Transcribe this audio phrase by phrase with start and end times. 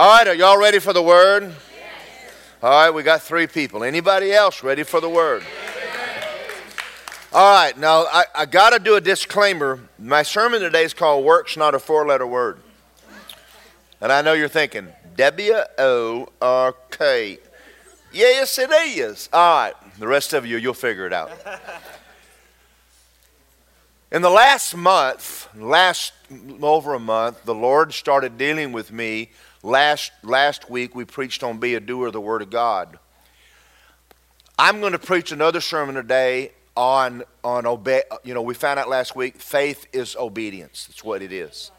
[0.00, 1.54] All right, are y'all ready for the word?
[2.62, 3.84] All right, we got three people.
[3.84, 5.42] Anybody else ready for the word?
[7.34, 9.78] All right, now I, I got to do a disclaimer.
[9.98, 12.62] My sermon today is called Works Not a Four Letter Word.
[14.00, 17.36] And I know you're thinking, W O R K.
[18.10, 19.28] Yes, it is.
[19.34, 21.30] All right, the rest of you, you'll figure it out.
[24.10, 26.14] In the last month, last
[26.62, 29.28] over a month, the Lord started dealing with me.
[29.62, 32.98] Last, last week, we preached on be a doer of the Word of God.
[34.58, 38.02] I'm going to preach another sermon today on, on obey.
[38.24, 40.86] You know, we found out last week faith is obedience.
[40.86, 41.70] That's what it is.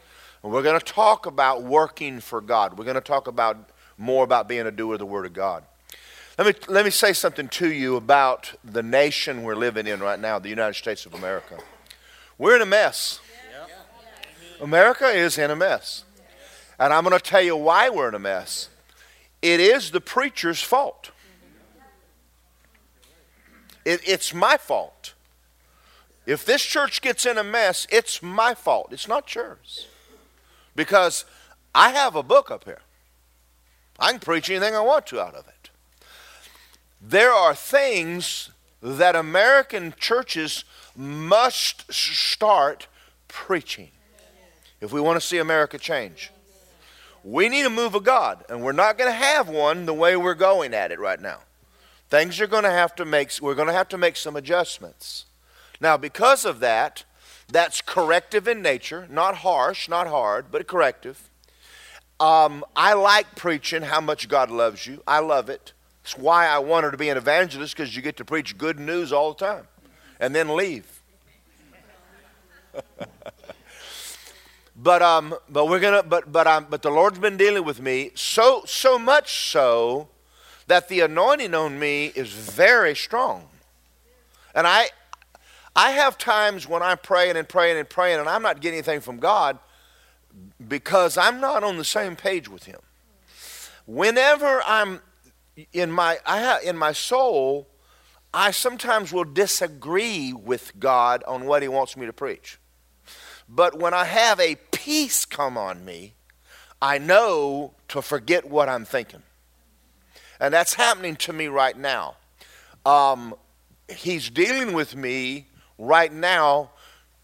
[0.43, 2.77] And we're going to talk about working for God.
[2.77, 5.63] We're going to talk about more about being a doer of the Word of God.
[6.37, 10.19] Let me, let me say something to you about the nation we're living in right
[10.19, 11.57] now, the United States of America.
[12.37, 13.19] We're in a mess.
[14.61, 16.05] America is in a mess.
[16.81, 18.67] And I'm going to tell you why we're in a mess.
[19.39, 21.11] It is the preacher's fault.
[23.85, 25.13] It, it's my fault.
[26.25, 28.87] If this church gets in a mess, it's my fault.
[28.89, 29.85] It's not yours.
[30.75, 31.23] Because
[31.75, 32.81] I have a book up here.
[33.99, 35.69] I can preach anything I want to out of it.
[36.99, 38.49] There are things
[38.81, 42.87] that American churches must start
[43.27, 43.91] preaching
[44.79, 46.31] if we want to see America change.
[47.23, 50.15] We need a move of God, and we're not going to have one the way
[50.15, 51.39] we're going at it right now.
[52.09, 55.25] Things are going to have to make we're going to have to make some adjustments.
[55.79, 57.05] Now, because of that,
[57.47, 61.29] that's corrective in nature, not harsh, not hard, but corrective.
[62.19, 65.01] Um, I like preaching how much God loves you.
[65.07, 65.73] I love it.
[66.03, 69.11] It's why I wanted to be an evangelist because you get to preach good news
[69.11, 69.67] all the time
[70.19, 71.01] and then leave.
[74.81, 78.11] but um, but we're gonna but but um, but the Lord's been dealing with me
[78.15, 80.09] so so much so
[80.67, 83.47] that the anointing on me is very strong,
[84.55, 84.89] and I
[85.75, 89.01] I have times when I'm praying and praying and praying and I'm not getting anything
[89.01, 89.59] from God
[90.67, 92.79] because I'm not on the same page with Him.
[93.85, 95.01] Whenever I'm
[95.73, 97.67] in my I have, in my soul,
[98.33, 102.57] I sometimes will disagree with God on what He wants me to preach.
[103.53, 106.13] But when I have a peace come on me,
[106.81, 109.23] I know to forget what I'm thinking.
[110.39, 112.15] And that's happening to me right now.
[112.85, 113.35] Um,
[113.93, 115.47] he's dealing with me
[115.77, 116.71] right now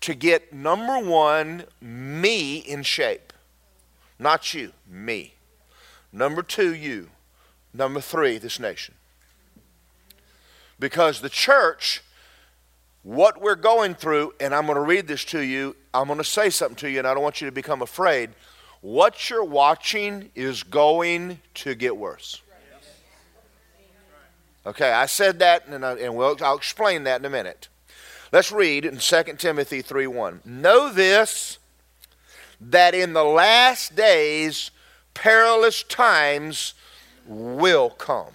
[0.01, 3.31] to get number one, me in shape.
[4.19, 5.33] Not you, me.
[6.11, 7.09] Number two, you.
[7.73, 8.95] Number three, this nation.
[10.77, 12.03] Because the church,
[13.01, 16.23] what we're going through, and I'm going to read this to you, I'm going to
[16.23, 18.29] say something to you, and I don't want you to become afraid.
[18.81, 22.41] What you're watching is going to get worse.
[24.65, 27.69] Okay, I said that, and, I, and we'll, I'll explain that in a minute.
[28.31, 30.41] Let's read in 2 Timothy 3 1.
[30.45, 31.57] Know this,
[32.59, 34.71] that in the last days
[35.13, 36.73] perilous times
[37.25, 38.33] will come.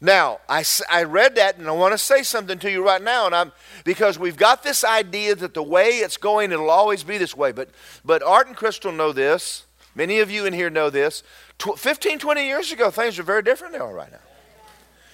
[0.00, 3.26] Now, I, I read that and I want to say something to you right now,
[3.26, 3.52] and I'm
[3.84, 7.52] because we've got this idea that the way it's going, it'll always be this way.
[7.52, 7.68] But,
[8.04, 9.66] but Art and Crystal know this.
[9.94, 11.22] Many of you in here know this.
[11.58, 14.18] Tw- 15, 20 years ago, things are very different than they are right now.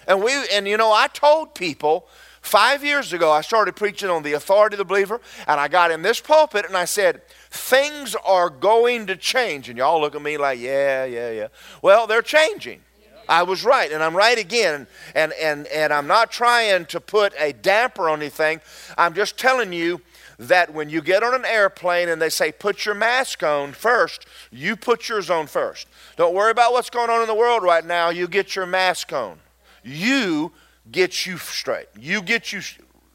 [0.06, 2.06] And we, and you know, I told people
[2.40, 5.90] five years ago, I started preaching on the authority of the believer, and I got
[5.90, 9.68] in this pulpit and I said, things are going to change.
[9.68, 11.48] And y'all look at me like, yeah, yeah, yeah.
[11.82, 12.82] Well, they're changing.
[13.28, 14.86] I was right, and I'm right again.
[15.14, 18.60] And, and, and I'm not trying to put a damper on anything.
[18.96, 20.00] I'm just telling you
[20.38, 24.26] that when you get on an airplane and they say, put your mask on first,
[24.50, 25.88] you put yours on first.
[26.16, 28.10] Don't worry about what's going on in the world right now.
[28.10, 29.38] You get your mask on.
[29.82, 30.52] You
[30.90, 31.88] get you straight.
[31.98, 32.60] You get you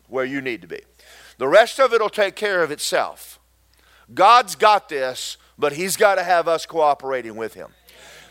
[0.08, 0.82] where you need to be.
[1.38, 3.40] The rest of it will take care of itself.
[4.14, 7.70] God's got this, but He's got to have us cooperating with Him.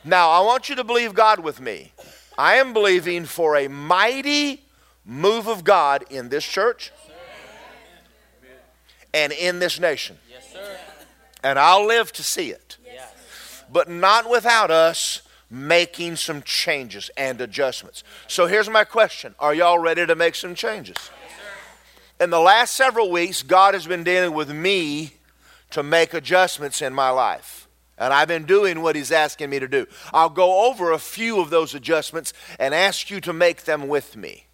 [0.05, 1.93] Now, I want you to believe God with me.
[2.39, 4.63] I am believing for a mighty
[5.05, 6.93] move of God in this church
[9.13, 10.17] and in this nation.
[11.43, 12.77] And I'll live to see it.
[13.73, 18.05] But not without us making some changes and adjustments.
[18.29, 20.97] So here's my question Are y'all ready to make some changes?
[22.21, 25.15] In the last several weeks, God has been dealing with me
[25.71, 27.67] to make adjustments in my life.
[28.01, 29.87] And I've been doing what he's asking me to do.
[30.13, 34.17] I'll go over a few of those adjustments and ask you to make them with
[34.17, 34.47] me.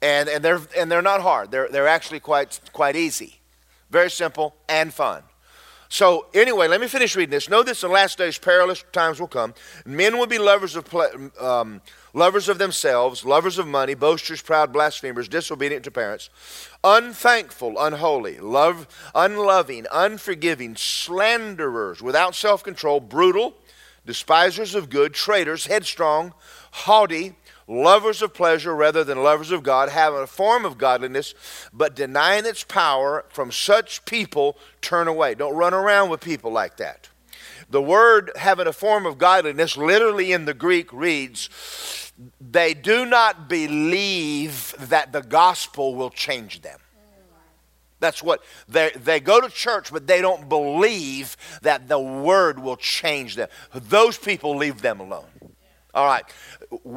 [0.00, 3.40] And, and, they're, and they're not hard, they're, they're actually quite, quite easy.
[3.90, 5.22] Very simple and fun.
[5.92, 7.50] So, anyway, let me finish reading this.
[7.50, 9.52] Know this: in the last days, perilous times will come.
[9.84, 10.86] Men will be lovers of
[11.38, 11.82] um,
[12.14, 16.30] lovers of themselves, lovers of money, boasters, proud, blasphemers, disobedient to parents,
[16.82, 23.52] unthankful, unholy, love, unloving, unforgiving, slanderers, without self-control, brutal,
[24.06, 26.32] despisers of good, traitors, headstrong,
[26.70, 27.34] haughty
[27.66, 31.34] lovers of pleasure rather than lovers of God, having a form of godliness,
[31.72, 35.34] but denying its power, from such people turn away.
[35.34, 37.08] Don't run around with people like that.
[37.70, 43.48] The word having a form of godliness, literally in the Greek, reads, they do not
[43.48, 46.78] believe that the gospel will change them.
[47.98, 52.76] That's what they they go to church, but they don't believe that the word will
[52.76, 53.48] change them.
[53.72, 55.31] Those people leave them alone.
[55.94, 56.24] All right,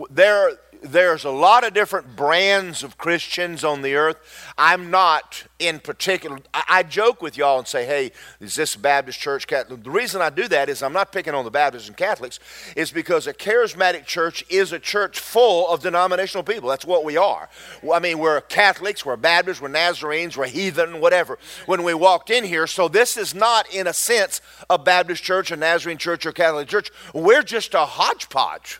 [0.09, 0.51] there
[0.81, 4.17] there's a lot of different brands of Christians on the earth.
[4.57, 6.39] I'm not in particular.
[6.53, 9.47] I, I, joke with y'all and say, hey, is this Baptist church?
[9.47, 9.83] Catholic?
[9.83, 12.39] The reason I do that is I'm not picking on the Baptists and Catholics,
[12.75, 16.69] is because a charismatic church is a church full of denominational people.
[16.69, 17.49] That's what we are.
[17.91, 22.43] I mean, we're Catholics, we're Baptists, we're Nazarenes, we're heathen, whatever, when we walked in
[22.43, 22.67] here.
[22.67, 26.67] So this is not, in a sense, a Baptist church, a Nazarene church, or Catholic
[26.67, 26.91] church.
[27.13, 28.79] We're just a hodgepodge.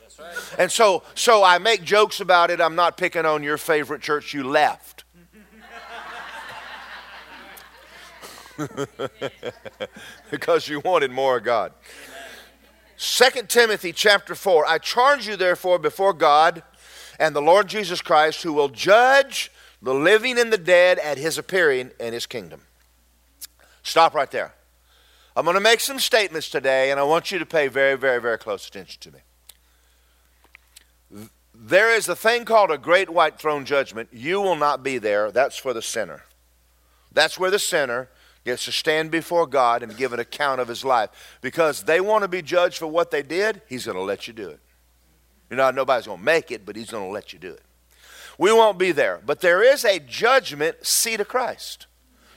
[0.58, 2.60] And so, so I make jokes about it.
[2.60, 5.04] I'm not picking on your favorite church you left.
[10.30, 11.72] because you wanted more of God.
[12.98, 16.62] 2 Timothy chapter 4 I charge you therefore before God
[17.18, 19.50] and the Lord Jesus Christ who will judge
[19.82, 22.62] the living and the dead at his appearing in his kingdom.
[23.82, 24.54] Stop right there.
[25.36, 28.20] I'm going to make some statements today and I want you to pay very very
[28.20, 29.20] very close attention to me.
[31.58, 34.10] There is a thing called a great white throne judgment.
[34.12, 35.30] You will not be there.
[35.30, 36.24] That's for the sinner.
[37.12, 38.10] That's where the sinner
[38.44, 41.38] gets to stand before God and give an account of his life.
[41.40, 44.34] Because they want to be judged for what they did, he's going to let you
[44.34, 44.60] do it.
[45.50, 47.62] You know, nobody's going to make it, but he's going to let you do it.
[48.38, 49.20] We won't be there.
[49.24, 51.86] But there is a judgment seat of Christ.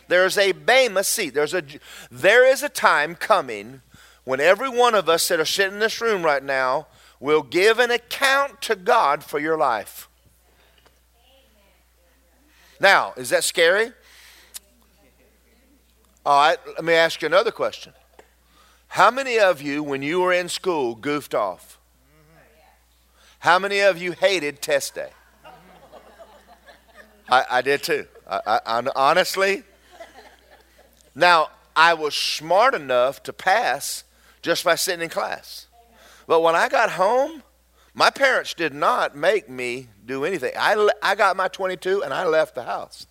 [0.07, 1.33] There is a Bema seat.
[1.33, 1.63] There's a,
[2.09, 3.81] there is a time coming
[4.23, 6.87] when every one of us that are sitting in this room right now
[7.19, 10.07] will give an account to God for your life.
[12.79, 13.91] Now, is that scary?
[16.25, 17.93] All right, let me ask you another question.
[18.87, 21.77] How many of you, when you were in school, goofed off?
[23.39, 25.11] How many of you hated test day?
[27.29, 28.07] I, I did too.
[28.27, 29.63] I, I, honestly.
[31.15, 34.03] Now, I was smart enough to pass
[34.41, 35.67] just by sitting in class.
[36.29, 37.41] But when I got home,
[37.95, 40.51] my parents did not make me do anything.
[40.55, 43.07] I, I got my 22 and I left the house.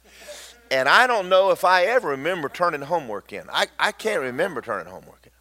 [0.71, 3.43] And I don't know if I ever remember turning homework in.
[3.53, 5.33] I, I can't remember turning homework in.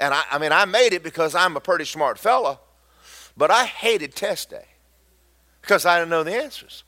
[0.00, 2.58] And I, I mean, I made it because I'm a pretty smart fella,
[3.36, 4.66] but I hated test day
[5.62, 6.82] because I didn't know the answers.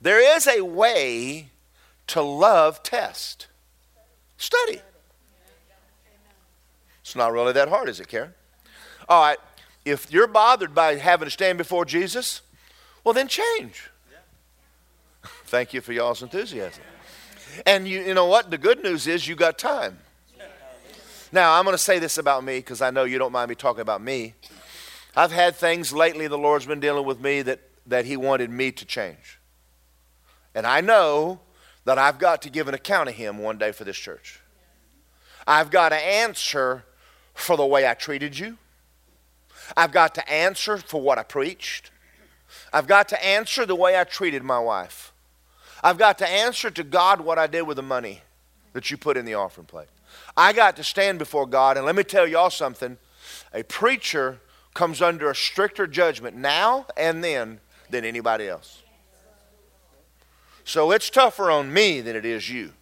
[0.00, 1.50] There is a way
[2.08, 3.46] to love test.
[4.38, 4.80] Study.
[7.02, 8.34] It's not really that hard, is it, Karen?
[9.08, 9.38] All right
[9.84, 12.42] if you're bothered by having to stand before Jesus,
[13.04, 13.90] well, then change.
[15.46, 16.82] Thank you for y'all's enthusiasm.
[17.66, 18.50] And you, you know what?
[18.50, 19.98] The good news is you got time.
[21.30, 23.54] Now, I'm going to say this about me because I know you don't mind me
[23.54, 24.34] talking about me.
[25.16, 28.70] I've had things lately the Lord's been dealing with me that, that He wanted me
[28.72, 29.38] to change.
[30.54, 31.40] And I know
[31.84, 34.40] that I've got to give an account of Him one day for this church.
[35.46, 36.84] I've got to answer
[37.34, 38.58] for the way I treated you.
[39.76, 41.90] I've got to answer for what I preached.
[42.72, 45.12] I've got to answer the way I treated my wife.
[45.82, 48.22] I've got to answer to God what I did with the money
[48.72, 49.88] that you put in the offering plate.
[50.36, 52.98] I got to stand before God, and let me tell y'all something.
[53.52, 54.40] A preacher
[54.74, 57.60] comes under a stricter judgment now and then
[57.90, 58.82] than anybody else.
[60.64, 62.72] So it's tougher on me than it is you.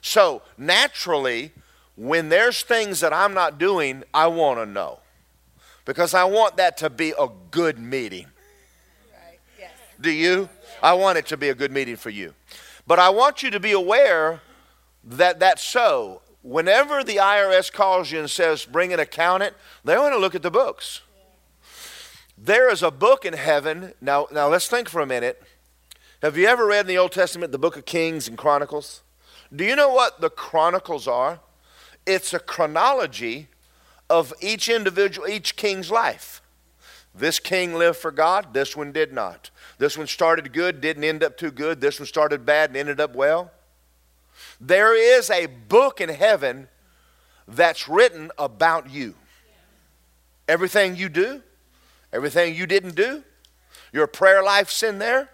[0.00, 1.52] So naturally,
[1.96, 5.00] when there's things that I'm not doing, I want to know
[5.86, 8.26] because I want that to be a good meeting.
[9.98, 10.50] Do you?
[10.82, 12.34] I want it to be a good meeting for you.
[12.86, 14.42] But I want you to be aware
[15.02, 16.20] that that's so.
[16.42, 20.42] Whenever the IRS calls you and says, bring an accountant, they want to look at
[20.42, 21.00] the books.
[22.36, 23.94] There is a book in heaven.
[24.00, 25.42] Now, now let's think for a minute.
[26.20, 29.02] Have you ever read in the Old Testament the book of Kings and Chronicles?
[29.54, 31.40] Do you know what the Chronicles are?
[32.04, 33.48] It's a chronology
[34.08, 36.42] of each individual, each king's life.
[37.14, 39.50] This king lived for God, this one did not.
[39.78, 41.80] This one started good, didn't end up too good.
[41.80, 43.50] This one started bad and ended up well.
[44.60, 46.68] There is a book in heaven
[47.48, 49.14] that's written about you.
[50.48, 51.42] Everything you do,
[52.12, 53.22] everything you didn't do,
[53.92, 55.30] your prayer life's in there,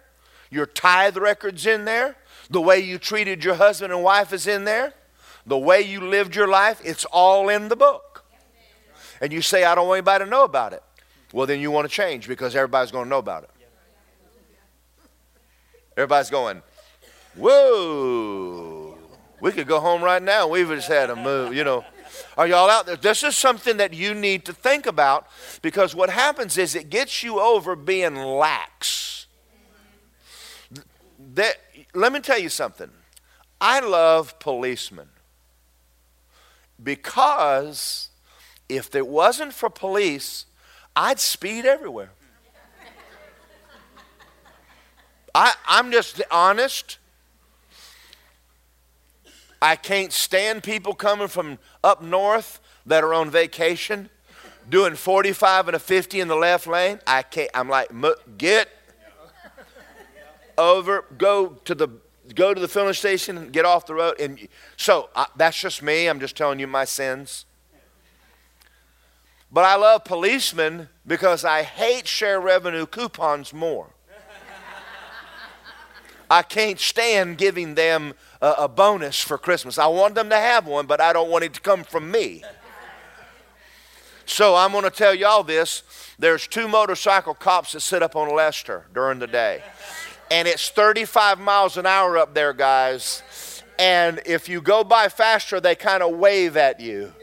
[0.49, 2.15] your tithe record's in there,
[2.49, 4.93] the way you treated your husband and wife is in there,
[5.45, 8.12] the way you lived your life, it's all in the book.
[9.23, 10.83] And you say, I don't want anybody to know about it.
[11.31, 13.49] Well, then you want to change because everybody's going to know about it.
[15.95, 16.61] Everybody's going,
[17.33, 18.97] whoa.
[19.39, 20.49] We could go home right now.
[20.49, 21.85] We've just had a move, you know.
[22.37, 22.97] Are y'all out there?
[22.97, 25.27] This is something that you need to think about
[25.61, 29.27] because what happens is it gets you over being lax.
[31.35, 31.55] That,
[31.93, 32.89] let me tell you something.
[33.61, 35.07] I love policemen
[36.83, 38.09] because
[38.69, 40.45] if it wasn't for police,
[40.95, 42.11] I'd speed everywhere.
[45.35, 46.97] I, I'm just honest.
[49.61, 54.09] I can't stand people coming from up north that are on vacation
[54.69, 56.99] doing 45 and a 50 in the left lane.
[57.07, 57.49] I can't.
[57.53, 57.89] I'm like,
[58.37, 58.69] get
[60.57, 61.89] over, go to the
[62.35, 64.19] go to the filling station and get off the road.
[64.19, 66.07] And so uh, that's just me.
[66.07, 67.45] I'm just telling you my sins.
[69.53, 73.91] But I love policemen because I hate share revenue coupons more.
[76.27, 79.77] I can't stand giving them a, a bonus for Christmas.
[79.77, 82.43] I want them to have one, but I don't want it to come from me.
[84.25, 85.83] So I'm going to tell y'all this.
[86.17, 89.61] There's two motorcycle cops that sit up on Lester during the day.
[90.31, 93.21] And it's 35 miles an hour up there, guys.
[93.77, 97.13] And if you go by faster, they kind of wave at you.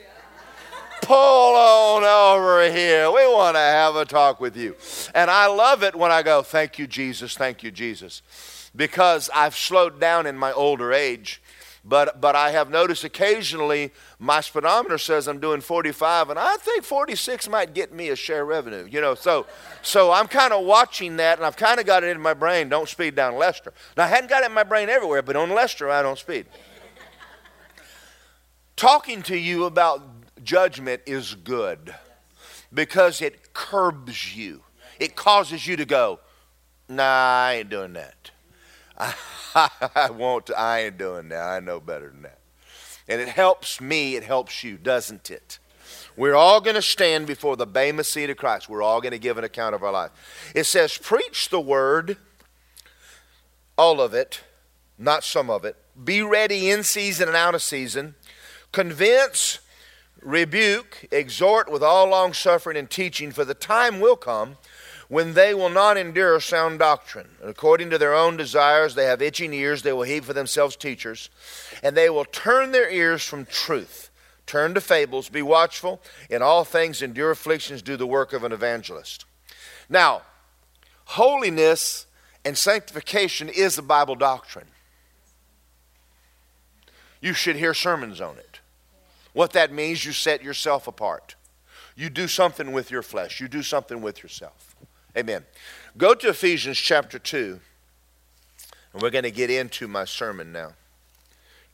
[1.02, 1.16] Pull
[1.56, 3.10] on over here.
[3.10, 4.76] We want to have a talk with you.
[5.14, 7.34] And I love it when I go, Thank you, Jesus.
[7.34, 8.22] Thank you, Jesus
[8.74, 11.42] because I've slowed down in my older age.
[11.82, 16.84] But, but I have noticed occasionally my speedometer says I'm doing 45, and I think
[16.84, 18.86] 46 might get me a share revenue.
[18.90, 19.46] You know, so,
[19.80, 22.68] so I'm kind of watching that, and I've kind of got it in my brain.
[22.68, 23.72] Don't speed down Lester.
[23.96, 26.44] Now I hadn't got it in my brain everywhere, but on Lester I don't speed.
[28.76, 31.94] Talking to you about judgment is good
[32.72, 34.62] because it curbs you.
[34.98, 36.20] It causes you to go,
[36.88, 38.30] Nah, I ain't doing that.
[39.54, 41.42] I, won't, I ain't doing that.
[41.42, 42.38] I know better than that.
[43.08, 45.58] And it helps me, it helps you, doesn't it?
[46.16, 48.68] We're all going to stand before the Bema seat of Christ.
[48.68, 50.10] We're all going to give an account of our life.
[50.54, 52.18] It says, Preach the word,
[53.78, 54.42] all of it,
[54.98, 55.76] not some of it.
[56.02, 58.16] Be ready in season and out of season.
[58.72, 59.60] Convince,
[60.22, 64.56] rebuke, exhort with all long suffering and teaching, for the time will come
[65.08, 67.28] when they will not endure sound doctrine.
[67.42, 71.30] According to their own desires, they have itching ears, they will heap for themselves teachers,
[71.82, 74.10] and they will turn their ears from truth.
[74.46, 78.52] Turn to fables, be watchful, in all things endure afflictions, do the work of an
[78.52, 79.24] evangelist.
[79.88, 80.22] Now,
[81.04, 82.06] holiness
[82.44, 84.66] and sanctification is a Bible doctrine.
[87.20, 88.49] You should hear sermons on it.
[89.32, 91.36] What that means, you set yourself apart.
[91.96, 94.74] You do something with your flesh, you do something with yourself.
[95.16, 95.44] Amen.
[95.98, 97.60] Go to Ephesians chapter 2,
[98.92, 100.72] and we're going to get into my sermon now.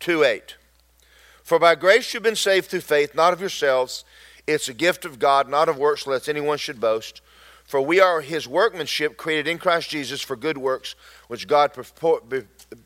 [0.00, 0.56] 2 8.
[1.42, 4.04] For by grace you've been saved through faith, not of yourselves.
[4.46, 7.20] It's a gift of God, not of works, lest anyone should boast.
[7.64, 10.94] For we are his workmanship, created in Christ Jesus for good works,
[11.26, 11.72] which God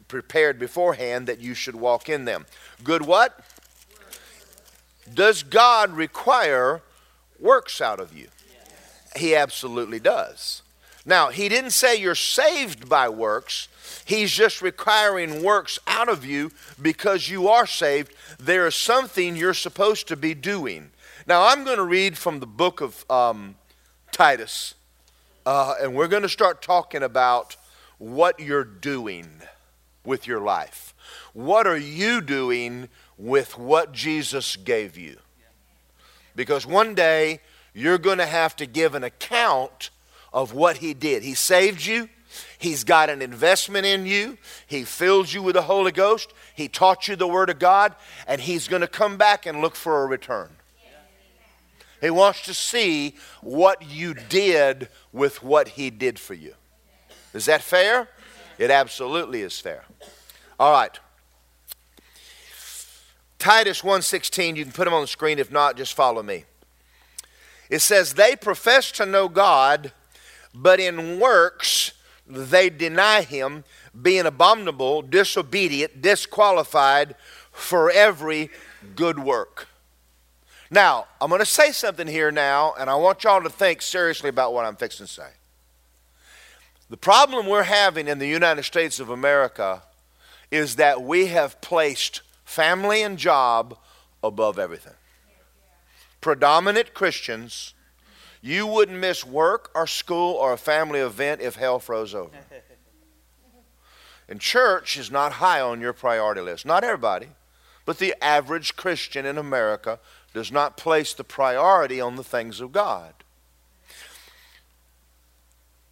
[0.09, 2.47] prepared beforehand that you should walk in them.
[2.83, 3.39] Good what?
[5.13, 6.83] Does God require
[7.39, 8.29] works out of you?
[9.17, 10.63] He absolutely does.
[11.05, 13.69] Now, he didn't say you're saved by works.
[14.05, 18.15] He's just requiring works out of you because you are saved.
[18.39, 20.91] There is something you're supposed to be doing.
[21.27, 23.57] Now, I'm going to read from the book of um,
[24.13, 24.75] Titus,
[25.47, 27.57] uh, and we're going to start talking about
[27.99, 29.29] what you're doing
[30.05, 30.95] with your life.
[31.33, 32.89] What are you doing
[33.21, 35.19] with what Jesus gave you?
[36.35, 37.41] Because one day
[37.75, 39.91] you're going to have to give an account
[40.33, 41.23] of what He did.
[41.23, 42.09] He saved you.
[42.59, 44.39] He's got an investment in you.
[44.67, 46.33] He filled you with the Holy Ghost.
[46.55, 47.95] He taught you the Word of God,
[48.27, 50.49] and He's going to come back and look for a return.
[52.01, 56.55] He wants to see what you did with what He did for you.
[57.35, 58.09] Is that fair?
[58.59, 59.85] It absolutely is fair.
[60.59, 60.99] All right.
[63.41, 66.45] Titus 1:16, you can put them on the screen if not just follow me.
[67.71, 69.93] It says, They profess to know God,
[70.55, 71.93] but in works
[72.27, 73.65] they deny him,
[74.01, 77.17] being abominable, disobedient, disqualified
[77.51, 78.51] for every
[78.95, 79.67] good work.
[80.71, 84.29] Now, I'm going to say something here now, and I want y'all to think seriously
[84.29, 85.31] about what I'm fixing to say.
[86.89, 89.83] The problem we're having in the United States of America
[90.51, 93.79] is that we have placed family and job
[94.25, 94.95] above everything.
[96.21, 97.75] Predominant Christians,
[98.43, 102.31] you wouldn't miss work or school or a family event if hell froze over.
[104.29, 106.65] And church is not high on your priority list.
[106.65, 107.31] Not everybody,
[107.85, 109.99] but the average Christian in America
[110.33, 113.13] does not place the priority on the things of God.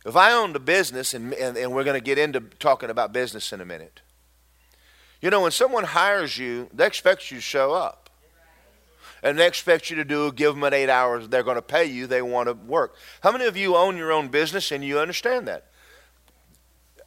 [0.06, 3.12] If I owned a business, and, and, and we're going to get into talking about
[3.12, 4.02] business in a minute,
[5.20, 8.10] you know, when someone hires you, they expect you to show up.
[9.22, 11.86] And they expect you to do, give them an eight hours, they're going to pay
[11.86, 12.94] you, they want to work.
[13.20, 15.66] How many of you own your own business and you understand that?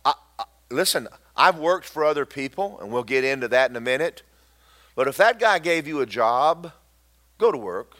[0.03, 3.81] I, I, listen, I've worked for other people, and we'll get into that in a
[3.81, 4.23] minute.
[4.93, 6.73] But if that guy gave you a job,
[7.37, 7.95] go to work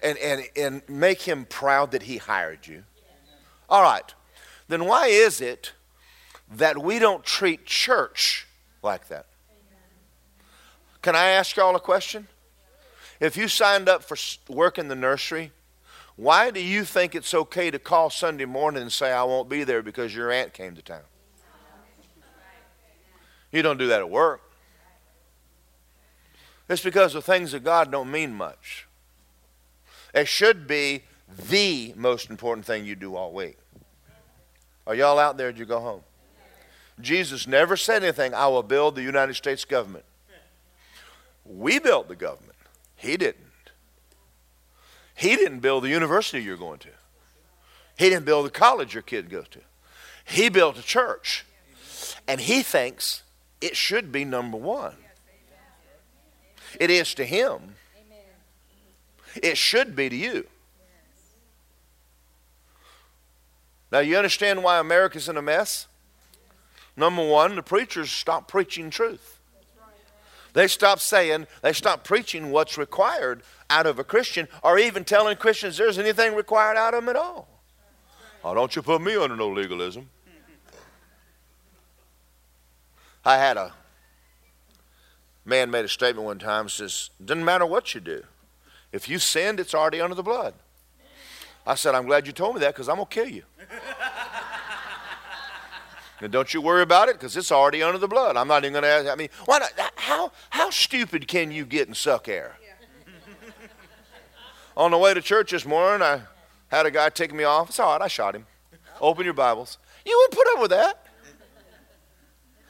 [0.00, 2.84] and, and, and make him proud that he hired you.
[3.68, 4.14] All right.
[4.68, 5.72] Then why is it
[6.50, 8.46] that we don't treat church
[8.82, 9.26] like that.
[11.02, 12.28] Can I ask y'all a question?
[13.20, 14.16] If you signed up for
[14.52, 15.52] work in the nursery,
[16.16, 19.64] why do you think it's okay to call Sunday morning and say, I won't be
[19.64, 21.02] there because your aunt came to town?
[23.50, 24.40] You don't do that at work.
[26.68, 28.86] It's because the things of God don't mean much.
[30.14, 31.02] It should be
[31.48, 33.58] the most important thing you do all week.
[34.86, 35.52] Are y'all out there?
[35.52, 36.02] Did you go home?
[37.02, 40.04] Jesus never said anything, I will build the United States government.
[41.44, 42.56] We built the government.
[42.96, 43.46] He didn't.
[45.14, 46.88] He didn't build the university you're going to.
[47.98, 49.60] He didn't build the college your kid goes to.
[50.24, 51.44] He built a church.
[52.26, 53.22] And he thinks
[53.60, 54.96] it should be number one.
[56.80, 57.74] It is to him.
[59.42, 60.46] It should be to you.
[63.90, 65.86] Now, you understand why America's in a mess?
[66.96, 69.38] Number one, the preachers stopped preaching truth.
[70.52, 75.36] They stopped saying, they stopped preaching what's required out of a Christian, or even telling
[75.36, 77.48] Christians there's anything required out of them at all.
[78.44, 80.10] Oh, don't you put me under no legalism.
[83.24, 83.72] I had a
[85.44, 88.24] man made a statement one time says, Doesn't matter what you do.
[88.90, 90.54] If you sinned, it's already under the blood.
[91.66, 93.44] I said, I'm glad you told me that because I'm going to kill you.
[96.22, 98.36] And don't you worry about it because it's already under the blood.
[98.36, 99.08] I'm not even going to ask.
[99.08, 102.56] I mean, why not, how, how stupid can you get and suck air?
[102.62, 103.50] Yeah.
[104.76, 106.22] On the way to church this morning, I
[106.68, 107.70] had a guy take me off.
[107.70, 108.46] It's all right, I shot him.
[109.00, 109.78] Open your Bibles.
[110.06, 111.06] You wouldn't put up with that.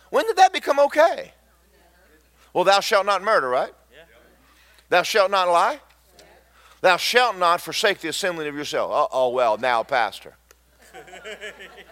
[0.08, 1.32] When did that become okay?
[2.54, 3.72] Well, thou shalt not murder, right?
[4.88, 5.80] Thou shalt not lie.
[6.80, 8.90] Thou shalt not forsake the assembling of yourself.
[8.92, 10.36] Oh, oh well, now, Pastor.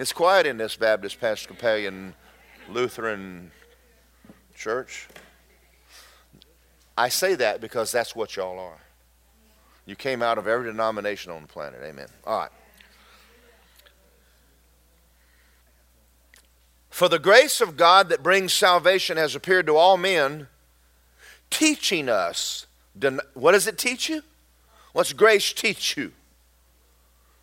[0.00, 2.14] It's quiet in this Baptist Episcopalian
[2.70, 3.50] Lutheran
[4.54, 5.06] church.
[6.96, 8.78] I say that because that's what y'all are.
[9.84, 11.80] You came out of every denomination on the planet.
[11.84, 12.06] Amen.
[12.26, 12.50] All right.
[16.88, 20.46] For the grace of God that brings salvation has appeared to all men,
[21.50, 22.66] teaching us.
[23.34, 24.22] What does it teach you?
[24.94, 26.12] What's grace teach you?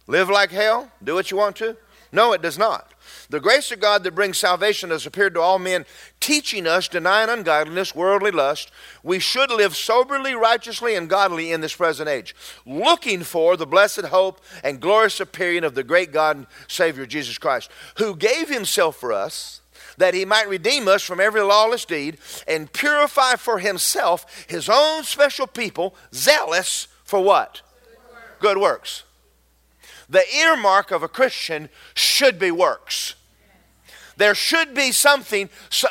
[0.08, 0.91] Live like hell?
[1.04, 1.78] Do what you want to?
[2.12, 2.93] No, it does not.
[3.30, 5.86] The grace of God that brings salvation has appeared to all men,
[6.20, 8.72] teaching us, denying ungodliness, worldly lust.
[9.04, 14.06] We should live soberly, righteously, and godly in this present age, looking for the blessed
[14.06, 18.96] hope and glorious appearing of the great God and Savior Jesus Christ, who gave himself
[18.98, 19.62] for us
[19.98, 22.17] that he might redeem us from every lawless deed
[22.48, 27.62] and purify for himself his own special people, zealous for what?
[27.84, 28.39] Good works.
[28.39, 29.04] Good works
[30.10, 33.15] the earmark of a Christian should be works.
[34.17, 35.50] There should be something.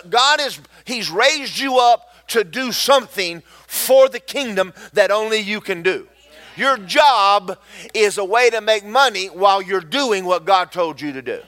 [0.09, 5.61] God is, He's raised you up to do something for the kingdom that only you
[5.61, 6.09] can do.
[6.57, 7.59] Your job
[7.95, 11.41] is a way to make money while you're doing what God told you to do.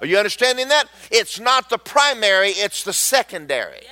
[0.00, 0.88] Are you understanding that?
[1.10, 3.82] It's not the primary, it's the secondary.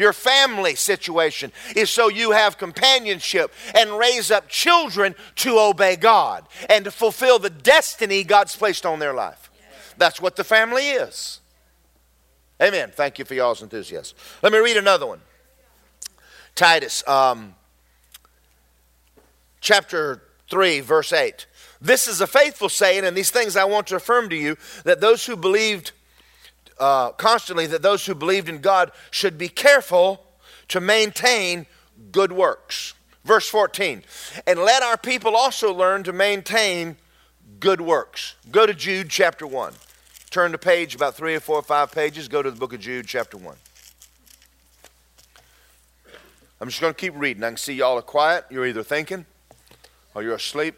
[0.00, 6.46] Your family situation is so you have companionship and raise up children to obey God
[6.70, 9.50] and to fulfill the destiny God's placed on their life.
[9.98, 11.40] That's what the family is.
[12.62, 12.92] Amen.
[12.94, 14.16] Thank you for y'all's enthusiasm.
[14.42, 15.20] Let me read another one.
[16.54, 17.54] Titus, um,
[19.60, 21.44] chapter 3, verse 8.
[21.78, 25.02] This is a faithful saying, and these things I want to affirm to you that
[25.02, 25.92] those who believed
[26.80, 30.24] uh, constantly that those who believed in God should be careful
[30.68, 31.66] to maintain
[32.10, 32.94] good works.
[33.22, 34.02] Verse 14,
[34.46, 36.96] and let our people also learn to maintain
[37.60, 38.34] good works.
[38.50, 39.74] Go to Jude chapter 1.
[40.30, 42.28] Turn the page about three or four or five pages.
[42.28, 43.54] Go to the book of Jude chapter 1.
[46.60, 47.44] I'm just going to keep reading.
[47.44, 48.46] I can see y'all are quiet.
[48.50, 49.26] You're either thinking
[50.14, 50.76] or you're asleep.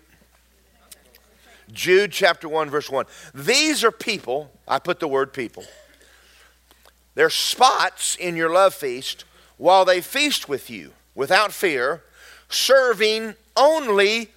[1.73, 3.07] Jude chapter 1, verse 1.
[3.35, 5.65] These are people, I put the word people.
[7.14, 9.25] They're spots in your love feast
[9.57, 12.03] while they feast with you without fear,
[12.48, 14.31] serving only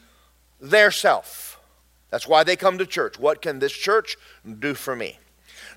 [0.60, 1.60] their self.
[2.10, 3.20] That's why they come to church.
[3.20, 4.18] What can this church
[4.60, 5.20] do for me?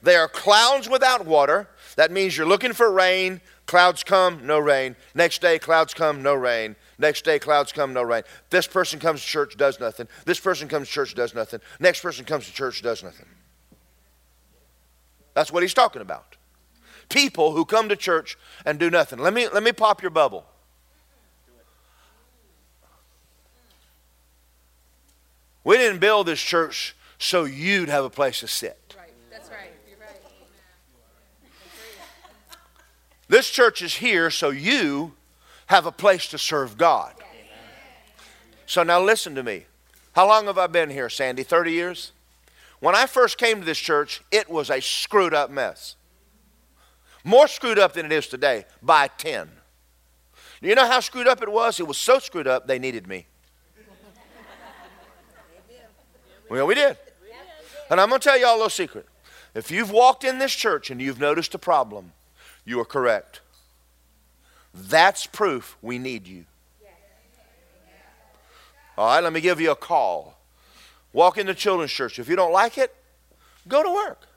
[0.03, 1.69] They are clouds without water.
[1.97, 3.41] That means you're looking for rain.
[3.67, 4.97] Clouds come, no rain.
[5.15, 6.75] Next day, clouds come, no rain.
[6.99, 8.23] Next day, clouds come, no rain.
[8.51, 10.09] This person comes to church, does nothing.
[10.25, 11.61] This person comes to church, does nothing.
[11.79, 13.27] Next person comes to church, does nothing.
[15.35, 16.38] That's what he's talking about.
[17.09, 19.19] People who come to church and do nothing.
[19.19, 20.45] Let me, let me pop your bubble.
[25.65, 28.95] We didn't build this church so you'd have a place to sit.
[28.97, 29.13] Right.
[29.31, 29.71] That's right.
[29.89, 30.17] You're right.
[33.29, 35.13] This church is here so you
[35.67, 37.15] have a place to serve God.
[38.65, 39.65] So now listen to me.
[40.13, 41.43] How long have I been here, Sandy?
[41.43, 42.13] 30 years?
[42.81, 45.97] When I first came to this church, it was a screwed up mess.
[47.25, 49.51] More screwed up than it is today by 10.
[50.63, 51.79] Do you know how screwed up it was?
[51.79, 53.27] It was so screwed up they needed me.
[56.49, 56.97] Well, we did.
[57.91, 59.07] And I'm going to tell you all a little secret.
[59.55, 62.13] If you've walked in this church and you've noticed a problem,
[62.65, 63.41] you are correct.
[64.75, 66.45] That's proof we need you.
[68.97, 70.39] All right, let me give you a call.
[71.13, 72.19] Walk into children's church.
[72.19, 72.95] If you don't like it,
[73.67, 74.28] go to work.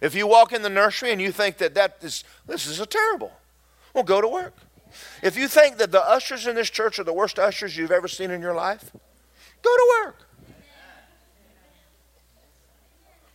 [0.00, 2.86] If you walk in the nursery and you think that, that is, this is a
[2.86, 3.32] terrible,
[3.94, 4.54] well, go to work.
[5.22, 8.08] If you think that the ushers in this church are the worst ushers you've ever
[8.08, 8.90] seen in your life,
[9.62, 10.16] go to work.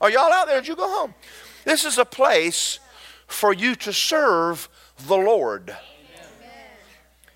[0.01, 0.59] Are y'all out there?
[0.59, 1.13] Did you go home?
[1.63, 2.79] This is a place
[3.27, 4.67] for you to serve
[5.07, 5.75] the Lord.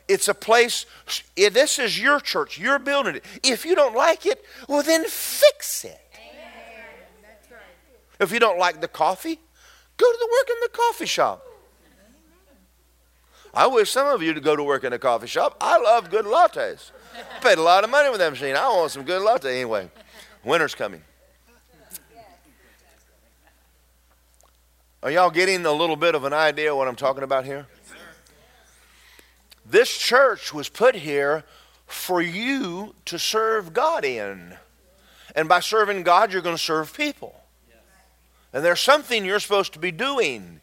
[0.08, 0.88] It's a place,
[1.36, 2.58] this is your church.
[2.58, 3.26] You're building it.
[3.44, 6.00] If you don't like it, well, then fix it.
[8.20, 9.40] If you don't like the coffee,
[9.98, 11.46] go to the work in the coffee shop.
[13.54, 15.58] I wish some of you to go to work in a coffee shop.
[15.60, 16.92] I love good lattes.
[17.16, 18.56] I paid a lot of money with that machine.
[18.56, 19.90] I want some good latte anyway.
[20.44, 21.02] Winter's coming.
[25.02, 27.68] Are y'all getting a little bit of an idea what I'm talking about here?
[29.66, 31.44] This church was put here
[31.88, 34.56] for you to serve God in.
[35.36, 37.39] And by serving God, you're going to serve people.
[38.54, 40.62] And there's something you're supposed to be doing.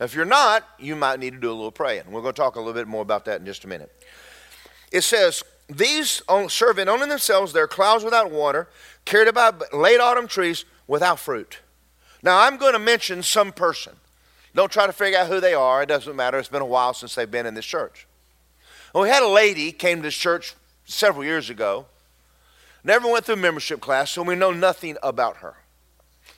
[0.00, 2.04] If you're not, you might need to do a little praying.
[2.10, 3.92] We're going to talk a little bit more about that in just a minute.
[4.92, 8.68] It says, These serving only themselves, they're clouds without water,
[9.04, 11.60] carried about late autumn trees without fruit.
[12.22, 13.94] Now, I'm going to mention some person.
[14.54, 15.82] Don't try to figure out who they are.
[15.82, 16.38] It doesn't matter.
[16.38, 18.06] It's been a while since they've been in this church.
[18.94, 20.54] Well, we had a lady came to this church
[20.84, 21.86] several years ago.
[22.84, 25.56] Never went through membership class, so we know nothing about her.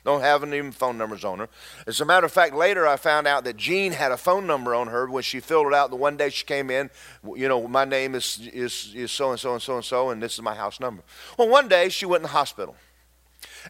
[0.03, 1.49] Don't have any phone numbers on her.
[1.85, 4.73] As a matter of fact, later I found out that Jean had a phone number
[4.73, 5.89] on her when she filled it out.
[5.89, 6.89] The one day she came in,
[7.35, 10.21] you know, my name is is is so and so and so and so, and
[10.21, 11.03] this is my house number.
[11.37, 12.75] Well, one day she went in the hospital.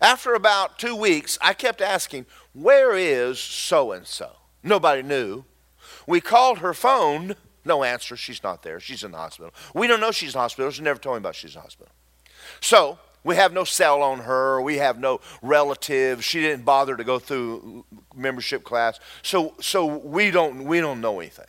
[0.02, 4.32] After about two weeks, I kept asking, Where is so and so?
[4.64, 5.46] Nobody knew.
[6.06, 7.36] We called her phone,
[7.66, 8.16] no answer.
[8.16, 8.80] She's not there.
[8.80, 9.54] She's in the hospital.
[9.74, 10.72] We don't know she's in the hospital.
[10.72, 11.92] She never told me about she's in the hospital.
[12.62, 14.62] So we have no cell on her.
[14.62, 16.24] We have no relatives.
[16.24, 17.86] She didn't bother to go through
[18.16, 19.00] membership class.
[19.22, 21.46] So, so we, don't, we don't know anything.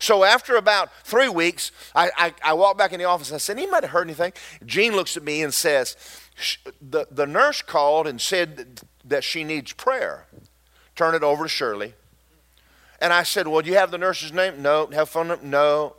[0.00, 3.38] So after about three weeks, I, I, I walked back in the office and I
[3.38, 4.32] said, Anybody heard anything?
[4.66, 5.96] Jean looks at me and says,
[6.82, 10.26] the, the nurse called and said that she needs prayer.
[10.96, 11.94] Turn it over to Shirley.
[13.00, 14.60] And I said, Well, do you have the nurse's name?
[14.60, 14.86] No.
[14.88, 15.46] Have phone number?
[15.46, 15.96] No.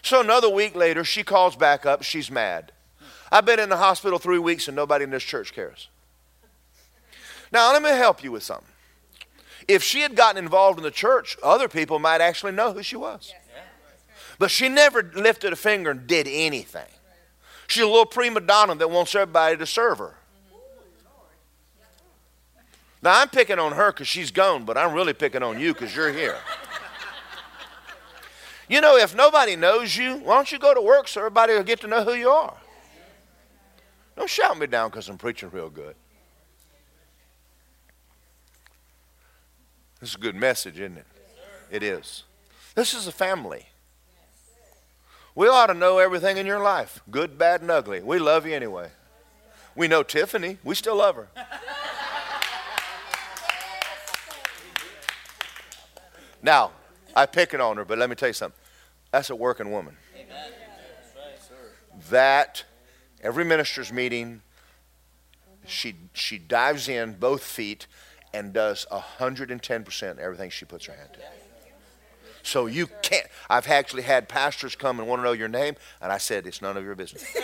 [0.00, 2.02] So another week later, she calls back up.
[2.04, 2.70] She's mad.
[3.30, 5.88] I've been in the hospital three weeks and nobody in this church cares.
[7.52, 8.66] Now, let me help you with something.
[9.66, 12.96] If she had gotten involved in the church, other people might actually know who she
[12.96, 13.32] was.
[14.38, 16.86] But she never lifted a finger and did anything.
[17.66, 20.14] She's a little prima donna that wants everybody to serve her.
[23.02, 25.94] Now, I'm picking on her because she's gone, but I'm really picking on you because
[25.94, 26.38] you're here.
[28.68, 31.62] You know, if nobody knows you, why don't you go to work so everybody will
[31.62, 32.56] get to know who you are?
[34.18, 35.94] Don't shout me down because I'm preaching real good.
[40.00, 41.06] This is a good message, isn't it?
[41.70, 42.24] It is.
[42.74, 43.66] This is a family.
[45.36, 48.02] We ought to know everything in your life good, bad, and ugly.
[48.02, 48.90] We love you anyway.
[49.76, 50.58] We know Tiffany.
[50.64, 51.28] We still love her.
[56.42, 56.72] Now,
[57.14, 58.60] I pick it on her, but let me tell you something.
[59.12, 59.96] That's a working woman.
[62.10, 62.64] That
[63.22, 64.42] every minister's meeting,
[65.66, 67.86] she she dives in both feet
[68.32, 71.20] and does 110% everything she puts her hand to.
[72.42, 73.26] So you can't.
[73.50, 76.62] I've actually had pastors come and want to know your name, and I said, it's
[76.62, 77.24] none of your business.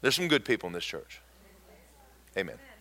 [0.00, 1.20] There's some good people in this church.
[2.36, 2.56] Amen.
[2.56, 2.71] Amen.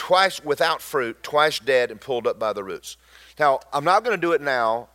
[0.00, 2.96] Twice without fruit, twice dead and pulled up by the roots.
[3.38, 4.88] Now, I'm not going to do it now,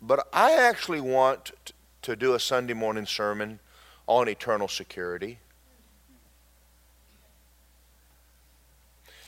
[0.00, 1.52] but I actually want
[2.00, 3.60] to do a Sunday morning sermon
[4.06, 5.40] on eternal security.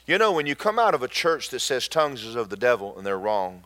[0.06, 2.56] You know, when you come out of a church that says tongues is of the
[2.56, 3.64] devil and they're wrong,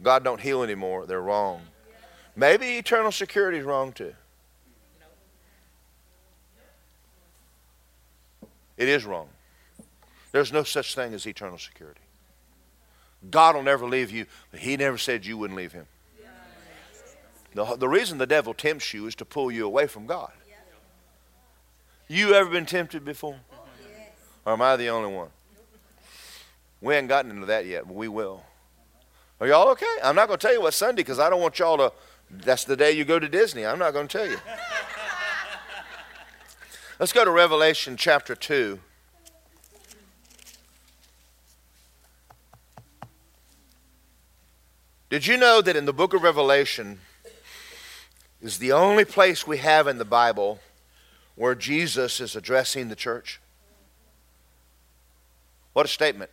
[0.00, 1.62] God don't heal anymore, they're wrong.
[2.36, 4.14] Maybe eternal security is wrong too.
[8.76, 9.28] It is wrong.
[10.32, 12.00] There's no such thing as eternal security.
[13.30, 15.86] God will never leave you, but He never said you wouldn't leave Him.
[17.54, 20.30] The, the reason the devil tempts you is to pull you away from God.
[22.06, 23.36] You ever been tempted before?
[24.44, 25.28] Or am I the only one?
[26.80, 28.44] We ain't gotten into that yet, but we will.
[29.40, 29.86] Are y'all okay?
[30.02, 31.92] I'm not going to tell you what Sunday because I don't want y'all to.
[32.30, 33.66] That's the day you go to Disney.
[33.66, 34.38] I'm not going to tell you.
[36.98, 38.80] Let's go to Revelation chapter 2.
[45.10, 47.00] Did you know that in the book of Revelation
[48.42, 50.60] is the only place we have in the Bible
[51.34, 53.40] where Jesus is addressing the church?
[55.72, 56.30] What a statement.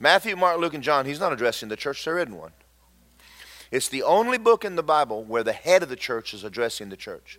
[0.00, 2.04] Matthew, Mark, Luke, and John, he's not addressing the church.
[2.04, 2.52] There isn't one.
[3.70, 6.88] It's the only book in the Bible where the head of the church is addressing
[6.88, 7.38] the church.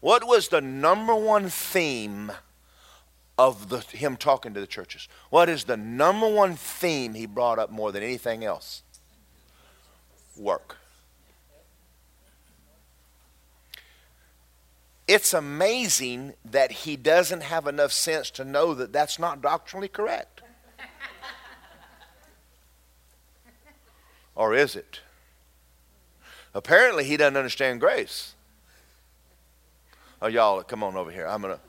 [0.00, 2.32] What was the number one theme
[3.38, 5.06] of the, him talking to the churches?
[5.30, 8.82] What is the number one theme he brought up more than anything else?
[10.36, 10.76] Work.
[15.08, 20.42] It's amazing that he doesn't have enough sense to know that that's not doctrinally correct.
[24.34, 25.00] Or is it?
[26.54, 28.34] Apparently, he doesn't understand grace.
[30.20, 31.26] Oh, y'all, come on over here.
[31.26, 31.60] I'm going to.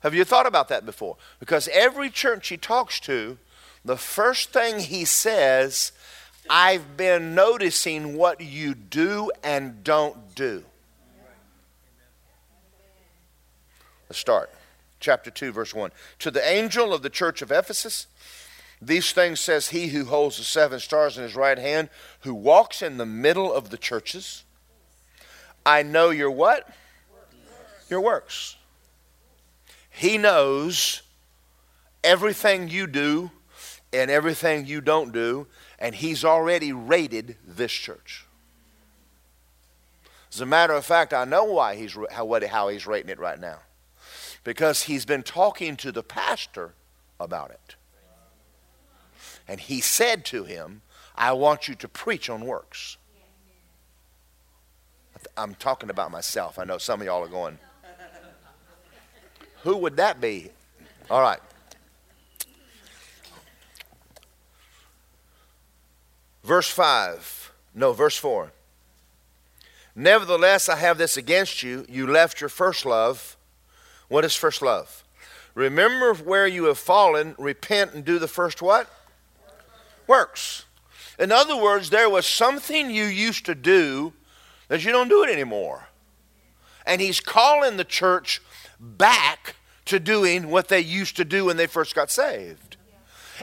[0.00, 1.16] Have you thought about that before?
[1.40, 3.38] Because every church he talks to,
[3.84, 5.92] the first thing he says,
[6.48, 10.64] I've been noticing what you do and don't do.
[14.08, 14.50] Let's start.
[15.00, 15.90] Chapter 2, verse 1.
[16.20, 18.06] To the angel of the church of Ephesus,
[18.80, 21.88] these things says he who holds the seven stars in his right hand,
[22.20, 24.44] who walks in the middle of the churches.
[25.64, 26.68] I know your what?
[27.88, 28.56] Your works.
[29.90, 31.02] He knows
[32.04, 33.30] everything you do
[33.92, 35.46] and everything you don't do,
[35.78, 38.24] and he's already rated this church.
[40.32, 43.38] As a matter of fact, I know why he's how, how he's rating it right
[43.38, 43.60] now.
[44.44, 46.74] Because he's been talking to the pastor
[47.18, 47.76] about it.
[49.48, 50.82] And he said to him,
[51.14, 52.98] I want you to preach on works.
[55.36, 56.58] I'm talking about myself.
[56.58, 57.58] I know some of y'all are going,
[59.62, 60.50] who would that be?
[61.10, 61.40] All right.
[66.46, 67.52] Verse 5.
[67.74, 68.52] No, verse 4.
[69.94, 71.84] Nevertheless, I have this against you.
[71.88, 73.36] You left your first love.
[74.08, 75.02] What is first love?
[75.54, 78.88] Remember where you have fallen, repent and do the first what?
[80.06, 80.64] works.
[81.18, 84.12] In other words, there was something you used to do
[84.68, 85.88] that you don't do it anymore.
[86.86, 88.40] And he's calling the church
[88.78, 89.56] back
[89.86, 92.65] to doing what they used to do when they first got saved.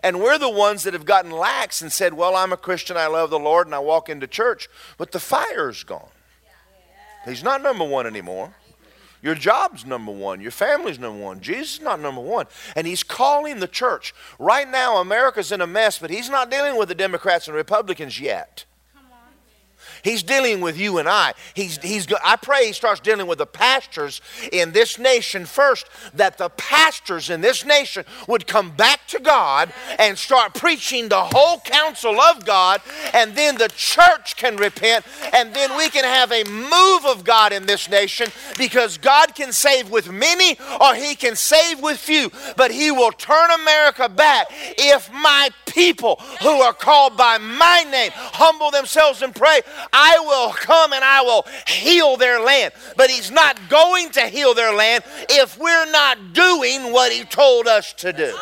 [0.03, 3.07] And we're the ones that have gotten lax and said, Well, I'm a Christian, I
[3.07, 6.09] love the Lord, and I walk into church, but the fire's gone.
[7.25, 8.53] He's not number one anymore.
[9.21, 10.41] Your job's number one.
[10.41, 11.39] Your family's number one.
[11.39, 12.45] Jesus is not number one.
[12.75, 14.13] And he's calling the church.
[14.37, 18.19] Right now, America's in a mess, but he's not dealing with the Democrats and Republicans
[18.19, 18.65] yet.
[20.03, 21.33] He's dealing with you and I.
[21.53, 26.37] He's, he's, I pray He starts dealing with the pastors in this nation first, that
[26.37, 31.59] the pastors in this nation would come back to God and start preaching the whole
[31.61, 32.81] counsel of God,
[33.13, 37.53] and then the church can repent, and then we can have a move of God
[37.53, 42.29] in this nation because God can save with many or He can save with few,
[42.57, 48.11] but He will turn America back if my people who are called by my name
[48.13, 49.61] humble themselves and pray.
[49.93, 52.73] I will come and I will heal their land.
[52.97, 57.67] But He's not going to heal their land if we're not doing what He told
[57.67, 58.35] us to do.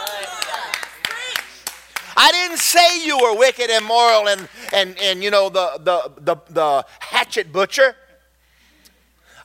[2.18, 6.42] I didn't say you were wicked, immoral, and, and, and you know, the, the, the,
[6.50, 7.96] the hatchet butcher.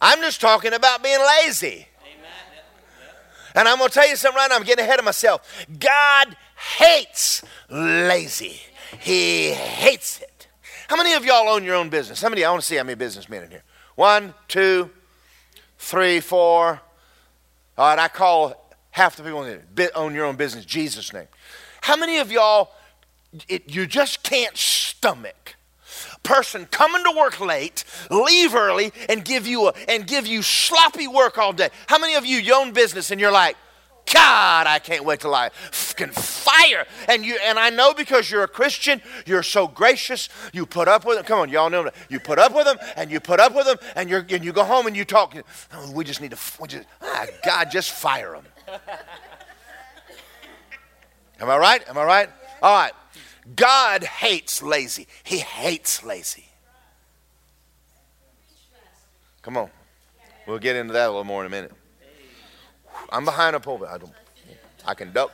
[0.01, 1.87] I'm just talking about being lazy.
[3.55, 4.57] And I'm going to tell you something right now.
[4.57, 5.67] I'm getting ahead of myself.
[5.79, 6.37] God
[6.77, 8.61] hates lazy.
[9.01, 10.36] He hates it.
[10.89, 12.23] How many of y'all own your own business?
[12.23, 12.45] How many?
[12.45, 13.65] I want to see how many businessmen in here.
[13.97, 14.91] One, two,
[15.79, 16.81] three, four.
[17.79, 19.45] All right, I call half the people
[19.75, 21.29] that own your own business Jesus' name.
[21.83, 22.71] How many of y'all,
[23.49, 25.57] it, you just can't stomach
[26.23, 31.07] person coming to work late, leave early, and give you a, and give you sloppy
[31.07, 31.69] work all day.
[31.87, 33.57] How many of you, you own business and you're like,
[34.13, 35.51] God, I can't wait till I
[35.97, 36.87] can fire.
[37.09, 40.29] And you and I know because you're a Christian, you're so gracious.
[40.53, 41.25] You put up with them.
[41.25, 41.95] Come on, y'all know that.
[42.09, 44.53] You put up with them, and you put up with them, and you and you
[44.53, 45.35] go home and you talk.
[45.73, 46.39] Oh, we just need to.
[46.61, 48.81] We just, ah, God, just fire them.
[51.41, 51.89] Am I right?
[51.89, 52.31] Am I right?
[52.63, 52.93] All right.
[53.55, 55.07] God hates lazy.
[55.23, 56.47] He hates lazy.
[59.43, 59.71] Come on.
[60.47, 61.73] We'll get into that a little more in a minute.
[63.11, 63.89] I'm behind a pulpit.
[63.89, 64.13] I, don't,
[64.85, 65.33] I can duck.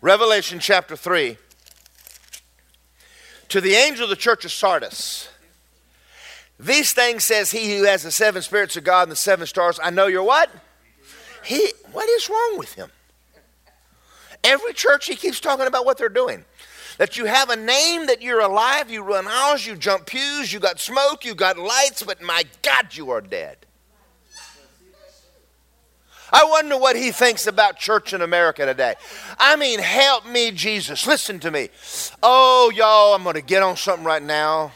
[0.00, 1.36] Revelation chapter 3.
[3.48, 5.28] To the angel of the church of Sardis,
[6.58, 9.80] these things says he who has the seven spirits of God and the seven stars.
[9.82, 10.50] I know you're what?
[11.44, 12.90] He, what is wrong with him?
[14.44, 16.44] Every church, he keeps talking about what they're doing.
[16.98, 20.60] That you have a name, that you're alive, you run aisles, you jump pews, you
[20.60, 23.56] got smoke, you got lights, but my God, you are dead.
[26.32, 28.94] I wonder what he thinks about church in America today.
[29.38, 31.06] I mean, help me, Jesus.
[31.06, 31.70] Listen to me.
[32.22, 34.72] Oh, y'all, I'm going to get on something right now.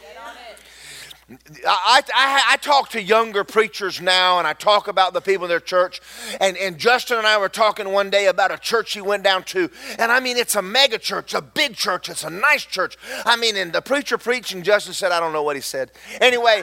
[1.66, 5.48] I, I, I, talk to younger preachers now and I talk about the people in
[5.48, 6.02] their church.
[6.38, 9.44] And, and Justin and I were talking one day about a church he went down
[9.44, 9.70] to.
[9.98, 12.98] And I mean, it's a mega church, a big church, it's a nice church.
[13.24, 15.92] I mean, and the preacher preaching, Justin said, I don't know what he said.
[16.20, 16.62] Anyway,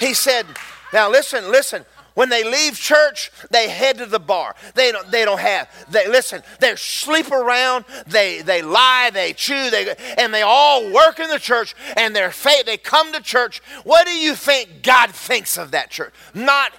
[0.00, 0.46] he said,
[0.92, 1.84] Now listen, listen.
[2.14, 4.54] When they leave church, they head to the bar.
[4.74, 9.70] They don't, they don't have, they listen, they sleep around, they, they lie, they chew,
[9.70, 13.62] they, and they all work in the church and they're faith, they come to church.
[13.84, 16.12] What do you think God thinks of that church?
[16.34, 16.72] Not,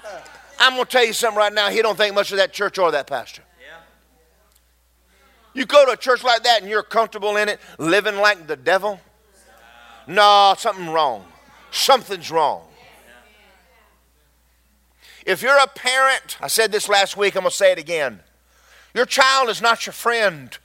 [0.59, 2.77] I'm going to tell you something right now, he don't think much of that church
[2.77, 3.41] or that pastor.
[5.55, 8.55] You go to a church like that and you're comfortable in it, living like the
[8.55, 8.99] devil?
[10.07, 11.25] No, something wrong.
[11.71, 12.63] Something's wrong.
[15.25, 18.19] If you're a parent, I said this last week, I'm going to say it again.
[18.93, 20.57] Your child is not your friend.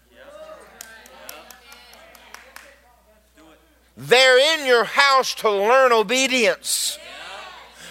[3.97, 6.99] They're in your house to learn obedience.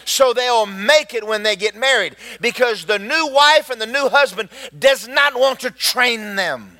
[0.05, 4.07] So they'll make it when they get married because the new wife and the new
[4.07, 6.79] husband does not want to train them.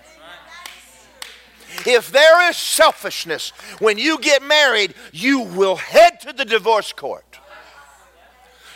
[1.86, 7.39] If there is selfishness when you get married, you will head to the divorce court.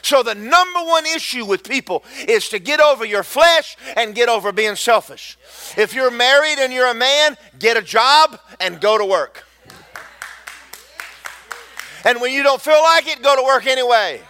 [0.01, 4.29] So, the number one issue with people is to get over your flesh and get
[4.29, 5.37] over being selfish.
[5.77, 9.45] If you're married and you're a man, get a job and go to work.
[12.03, 14.21] And when you don't feel like it, go to work anyway.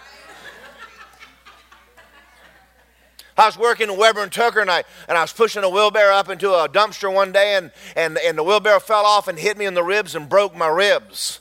[3.37, 6.13] I was working in Weber and Tucker, and I, and I was pushing a wheelbarrow
[6.13, 9.57] up into a dumpster one day, and, and, and the wheelbarrow fell off and hit
[9.57, 11.39] me in the ribs and broke my ribs.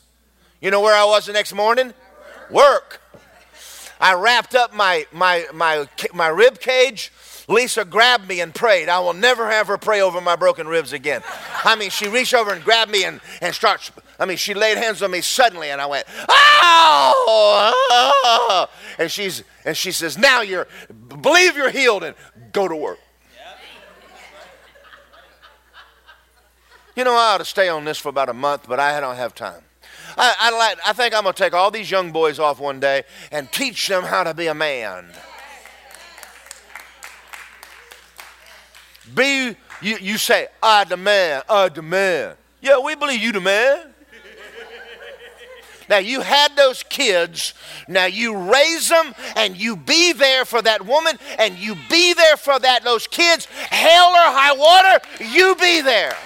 [0.60, 1.92] You know where I was the next morning?
[2.48, 2.99] Work.
[4.00, 7.12] I wrapped up my, my, my, my rib cage.
[7.48, 8.88] Lisa grabbed me and prayed.
[8.88, 11.22] I will never have her pray over my broken ribs again.
[11.64, 14.78] I mean, she reached over and grabbed me and, and starts, I mean, she laid
[14.78, 17.16] hands on me suddenly and I went, oh,
[18.98, 20.66] and she's, and she says, now you're,
[21.08, 22.14] believe you're healed and
[22.52, 22.98] go to work.
[26.96, 29.16] You know, I ought to stay on this for about a month, but I don't
[29.16, 29.62] have time.
[30.16, 32.80] I, I, like, I think I'm going to take all these young boys off one
[32.80, 35.06] day and teach them how to be a man.
[39.14, 42.36] Be, you, you say, I demand, I demand.
[42.60, 43.94] Yeah, we believe you the man.
[45.88, 47.52] Now you had those kids.
[47.88, 52.36] Now you raise them and you be there for that woman and you be there
[52.36, 53.46] for that those kids.
[53.46, 55.04] Hell or high water,
[55.34, 56.16] you be there.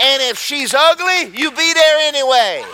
[0.00, 2.64] And if she's ugly, you be there anyway.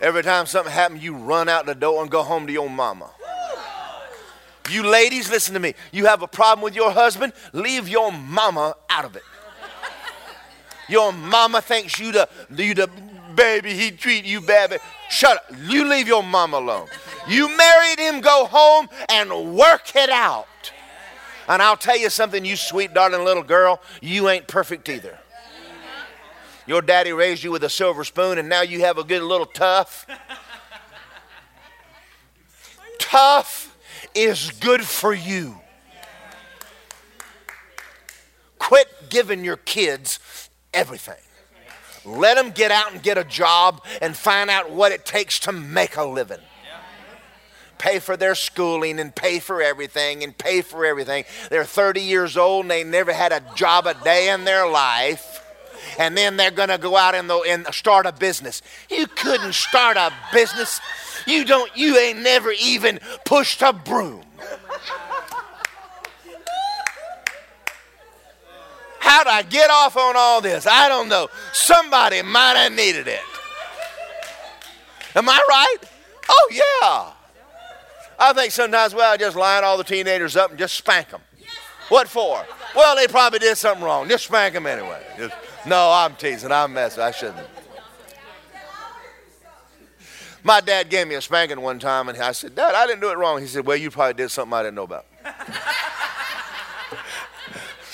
[0.00, 3.10] Every time something happens, you run out the door and go home to your mama.
[4.70, 5.74] You ladies, listen to me.
[5.92, 9.22] You have a problem with your husband, leave your mama out of it.
[10.88, 12.90] Your mama thinks you the you the
[13.34, 14.78] baby, he treat you bad.
[15.10, 15.44] Shut up.
[15.66, 16.88] You leave your mom alone.
[17.28, 20.46] You married him, go home and work it out.
[21.48, 25.18] And I'll tell you something, you sweet darling little girl, you ain't perfect either.
[26.66, 29.46] Your daddy raised you with a silver spoon, and now you have a good little
[29.46, 30.06] tough.
[32.98, 33.76] tough
[34.14, 35.60] is good for you.
[38.58, 40.18] Quit giving your kids
[40.72, 41.16] everything.
[42.04, 45.52] Let them get out and get a job and find out what it takes to
[45.52, 46.40] make a living.
[47.78, 51.24] Pay for their schooling and pay for everything and pay for everything.
[51.50, 55.34] They're 30 years old and they never had a job a day in their life
[55.98, 58.62] and then they're going to go out and, and start a business.
[58.90, 60.80] You couldn't start a business.
[61.26, 61.74] You don't.
[61.76, 64.22] You ain't never even pushed a broom.
[69.14, 70.66] How'd I get off on all this?
[70.66, 71.28] I don't know.
[71.52, 73.20] Somebody might have needed it.
[75.14, 75.76] Am I right?
[76.28, 77.12] Oh, yeah.
[78.18, 81.20] I think sometimes, well, I just line all the teenagers up and just spank them.
[81.90, 82.44] What for?
[82.74, 84.08] Well, they probably did something wrong.
[84.08, 85.00] Just spank them anyway.
[85.16, 85.34] Just,
[85.64, 86.50] no, I'm teasing.
[86.50, 87.04] I'm messing.
[87.04, 87.46] I shouldn't.
[90.42, 93.12] My dad gave me a spanking one time, and I said, Dad, I didn't do
[93.12, 93.40] it wrong.
[93.40, 95.06] He said, Well, you probably did something I didn't know about.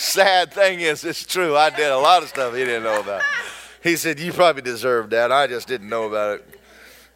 [0.00, 1.54] Sad thing is, it's true.
[1.54, 3.20] I did a lot of stuff he didn't know about.
[3.82, 5.30] He said, You probably deserved that.
[5.30, 6.58] I just didn't know about it.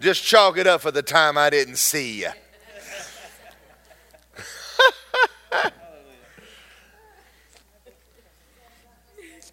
[0.02, 2.28] Just chalk it up for the time I didn't see you.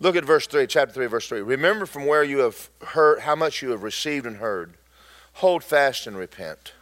[0.02, 1.40] Look at verse 3, chapter 3, verse 3.
[1.40, 4.74] Remember from where you have heard, how much you have received and heard.
[5.36, 6.74] Hold fast and repent.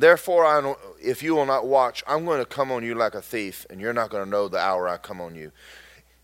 [0.00, 3.20] Therefore, I, if you will not watch, I'm going to come on you like a
[3.20, 5.52] thief, and you're not going to know the hour I come on you.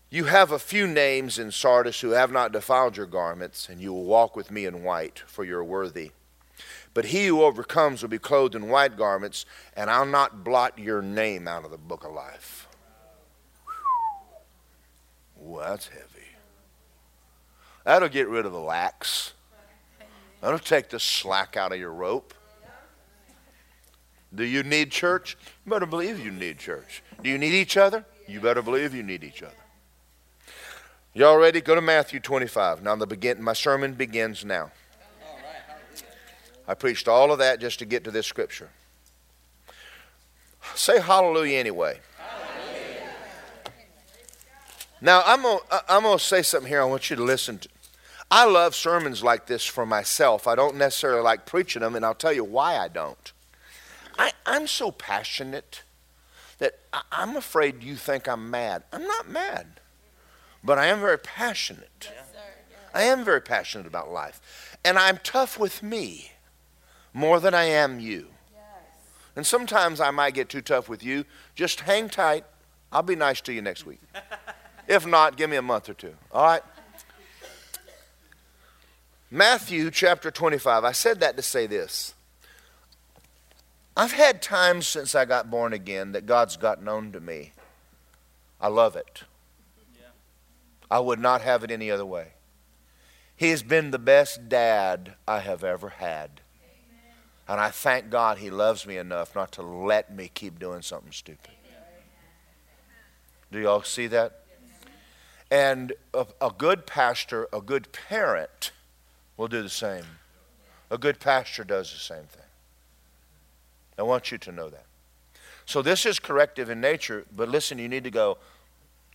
[0.09, 3.93] You have a few names in Sardis who have not defiled your garments, and you
[3.93, 6.09] will walk with me in white, for you're worthy.
[6.95, 11.03] But he who overcomes will be clothed in white garments, and I'll not blot your
[11.03, 12.67] name out of the book of life.
[15.39, 16.29] That's heavy.
[17.83, 19.33] That'll get rid of the lax.
[20.41, 22.33] That'll take the slack out of your rope.
[24.33, 25.37] Do you need church?
[25.65, 27.03] You better believe you need church.
[27.23, 28.05] Do you need each other?
[28.27, 29.55] You better believe you need each other.
[31.13, 31.61] Y'all ready?
[31.61, 32.83] Go to Matthew 25.
[32.83, 34.71] Now the begin my sermon begins now.
[36.67, 38.69] I preached all of that just to get to this scripture.
[40.75, 42.01] Say hallelujah anyway.
[44.99, 47.69] Now, I'm going I'm to say something here I want you to listen to.
[48.29, 50.47] I love sermons like this for myself.
[50.47, 53.31] I don't necessarily like preaching them, and I'll tell you why I don't.
[54.17, 55.83] I, I'm so passionate
[56.59, 58.83] that I, I'm afraid you think I'm mad.
[58.91, 59.79] I'm not mad,
[60.63, 62.11] but I am very passionate.
[62.93, 64.77] I am very passionate about life.
[64.83, 66.31] And I'm tough with me
[67.13, 68.27] more than I am you.
[69.35, 71.23] And sometimes I might get too tough with you.
[71.53, 72.43] Just hang tight.
[72.91, 73.99] I'll be nice to you next week.
[74.87, 76.13] If not, give me a month or two.
[76.31, 76.63] All right?
[79.29, 80.85] Matthew chapter 25.
[80.85, 82.13] I said that to say this.
[83.97, 87.53] I've had times since I got born again that God's got known to me.
[88.61, 89.23] I love it.
[90.89, 92.33] I would not have it any other way.
[93.35, 96.41] He has been the best dad I have ever had.
[97.47, 101.11] And I thank God he loves me enough not to let me keep doing something
[101.11, 101.53] stupid.
[103.51, 104.43] Do y'all see that?
[105.49, 108.73] And a, a, good pastor, a good parent,
[109.37, 110.05] will do the same.
[110.91, 112.46] A good pastor does the same thing.
[113.97, 114.85] I want you to know that.
[115.65, 118.37] So this is corrective in nature, but listen, you need to go,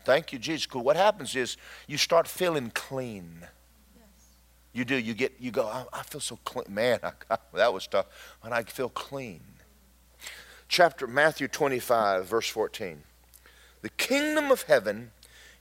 [0.05, 0.67] thank you, Jesus.
[0.67, 1.57] Because what happens is
[1.87, 3.39] you start feeling clean.
[3.41, 4.07] Yes.
[4.73, 4.97] You do.
[4.97, 5.35] You get.
[5.39, 5.67] You go.
[5.67, 6.99] I, I feel so clean, man.
[7.31, 8.07] I, that was tough.
[8.43, 9.41] but I feel clean.
[10.69, 13.03] Chapter Matthew twenty-five, verse fourteen.
[13.83, 15.11] The kingdom of heaven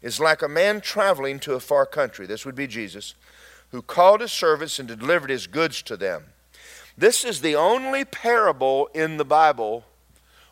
[0.01, 2.25] is like a man traveling to a far country.
[2.25, 3.15] This would be Jesus,
[3.69, 6.25] who called his servants and delivered his goods to them.
[7.01, 9.85] This is the only parable in the Bible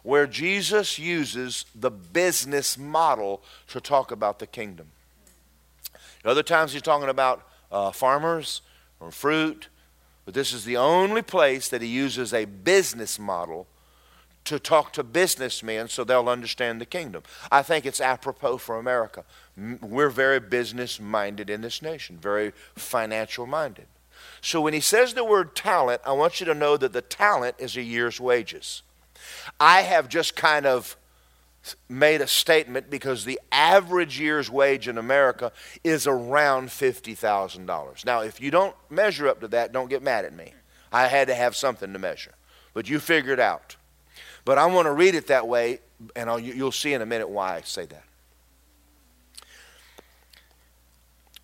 [0.02, 4.88] where Jesus uses the business model to talk about the kingdom.
[6.26, 8.64] Other times he's talking about uh, farmers
[9.00, 9.68] or fruit,
[10.26, 13.68] but this is the only place that he uses a business model
[14.46, 17.22] to talk to businessmen so they'll understand the kingdom.
[17.52, 19.24] I think it's apropos for America.
[19.56, 23.86] We're very business minded in this nation, very financial minded.
[24.42, 27.56] So when he says the word talent, I want you to know that the talent
[27.60, 28.84] is a year's wages.
[29.60, 30.96] I have just kind of
[31.88, 35.52] made a statement because the average year's wage in America
[35.84, 38.06] is around $50,000.
[38.06, 40.54] Now, if you don't measure up to that, don't get mad at me.
[40.92, 42.34] I had to have something to measure.
[42.74, 43.76] But you figure it out.
[44.46, 45.80] But I want to read it that way,
[46.16, 48.04] and I'll, you'll see in a minute why I say that.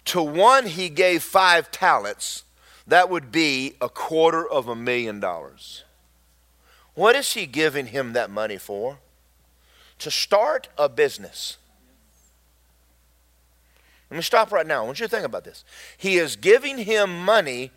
[0.06, 2.44] To one, he gave five talents.
[2.88, 5.84] That would be a quarter of a million dollars.
[6.94, 9.00] What is he giving him that money for?
[10.00, 11.58] To start a business.
[14.10, 14.84] Let me stop right now.
[14.84, 15.66] I want you to think about this.
[15.98, 17.72] He is giving him money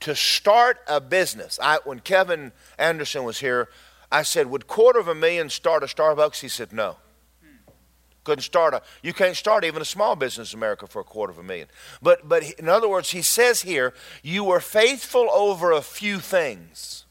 [0.00, 1.58] to start a business.
[1.62, 3.68] I, when Kevin Anderson was here,
[4.10, 6.40] I said, Would quarter of a million start a Starbucks?
[6.40, 6.96] He said, No.
[8.24, 11.32] Couldn't start a, you can't start even a small business in America for a quarter
[11.32, 11.68] of a million.
[12.00, 17.04] But, but in other words, he says here, You were faithful over a few things.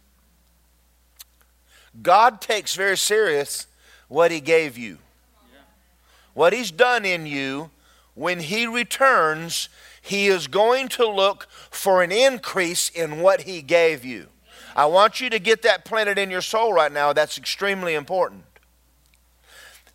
[2.01, 3.67] God takes very serious
[4.07, 4.99] what he gave you.
[6.33, 7.71] What he's done in you,
[8.13, 9.67] when he returns,
[10.01, 14.27] he is going to look for an increase in what he gave you.
[14.75, 17.11] I want you to get that planted in your soul right now.
[17.11, 18.43] That's extremely important.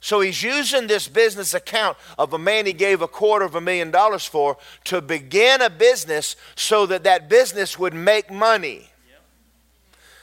[0.07, 3.61] So he's using this business account of a man he gave a quarter of a
[3.61, 8.89] million dollars for to begin a business so that that business would make money.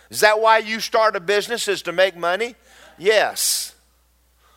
[0.10, 2.56] Is that why you start a business is to make money?
[2.98, 3.76] Yes.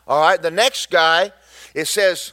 [0.06, 1.32] All right, the next guy
[1.74, 2.32] it says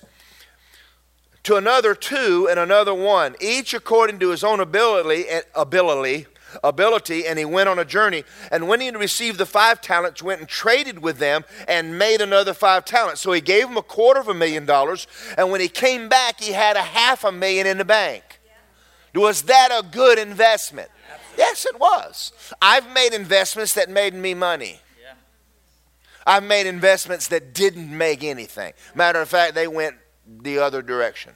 [1.41, 6.27] to another two and another one, each according to his own ability and ability
[6.63, 8.23] ability and he went on a journey.
[8.51, 12.53] And when he received the five talents, went and traded with them and made another
[12.53, 13.21] five talents.
[13.21, 15.07] So he gave him a quarter of a million dollars.
[15.37, 18.39] And when he came back, he had a half a million in the bank.
[19.13, 19.21] Yeah.
[19.21, 20.89] Was that a good investment?
[21.11, 21.43] Absolutely.
[21.43, 22.31] Yes, it was.
[22.61, 24.79] I've made investments that made me money.
[25.01, 25.13] Yeah.
[26.25, 28.73] I've made investments that didn't make anything.
[28.95, 29.95] Matter of fact, they went
[30.25, 31.33] the other direction.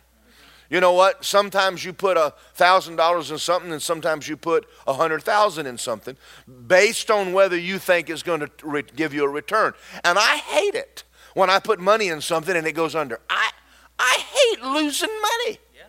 [0.70, 1.24] You know what?
[1.24, 5.65] Sometimes you put a thousand dollars in something, and sometimes you put a hundred thousand
[5.65, 6.18] in something,
[6.68, 9.74] based on whether you think it's going to re- give you a return.
[10.03, 11.03] And I hate it
[11.34, 13.20] when I put money in something and it goes under.
[13.30, 13.51] I
[13.99, 15.59] I hate losing money.
[15.76, 15.84] Yeah.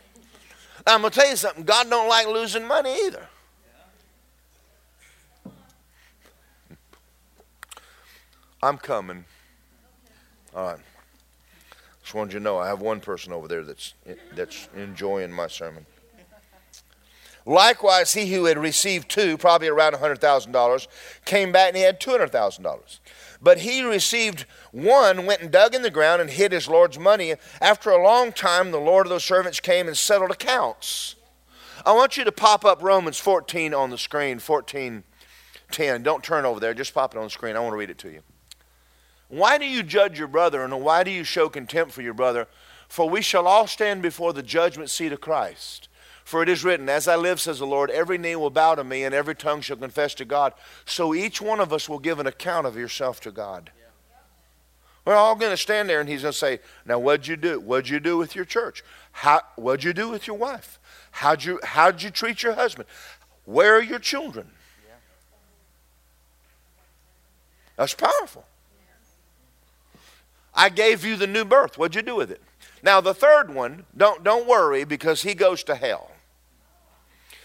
[0.87, 1.65] I'm gonna tell you something.
[1.65, 3.27] God don't like losing money either.
[5.47, 5.53] Yeah.
[8.63, 9.25] I'm coming.
[10.55, 10.81] All right.
[12.09, 13.93] Just wanted you to know I have one person over there that's,
[14.35, 15.85] that's enjoying my sermon.
[17.45, 20.89] Likewise, he who had received two, probably around $100,000,
[21.27, 23.01] came back and he had $200,000.
[23.43, 27.35] But he received one, went and dug in the ground and hid his Lord's money.
[27.61, 31.15] After a long time, the Lord of those servants came and settled accounts.
[31.85, 35.05] I want you to pop up Romans 14 on the screen, 14
[35.73, 36.03] 10.
[36.03, 37.55] Don't turn over there, just pop it on the screen.
[37.55, 38.23] I want to read it to you.
[39.29, 42.49] Why do you judge your brother, and why do you show contempt for your brother?
[42.89, 45.89] For we shall all stand before the judgment seat of Christ.
[46.25, 48.85] For it is written, As I live, says the Lord, every knee will bow to
[48.85, 50.55] me, and every tongue shall confess to God.
[50.87, 53.71] So each one of us will give an account of yourself to God.
[55.05, 57.61] We're all going to stand there, and he's going to say, Now, what'd you do?
[57.61, 58.83] What'd you do with your church?
[59.13, 60.79] How, what'd you do with your wife?
[61.13, 62.89] How'd you, how'd you treat your husband?
[63.45, 64.51] Where are your children?
[67.77, 68.45] That's powerful.
[70.59, 71.79] I gave you the new birth.
[71.79, 72.43] What'd you do with it?
[72.83, 76.11] Now, the third one, don't, don't worry because he goes to hell.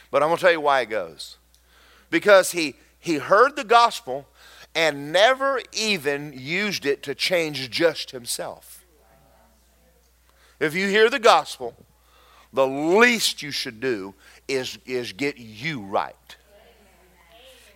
[0.10, 1.38] But I'm going to tell you why he goes.
[2.10, 4.28] Because he, he heard the gospel
[4.74, 8.84] and never even used it to change just himself.
[10.60, 11.76] If you hear the gospel,
[12.52, 14.16] the least you should do
[14.48, 16.36] is, is get you right.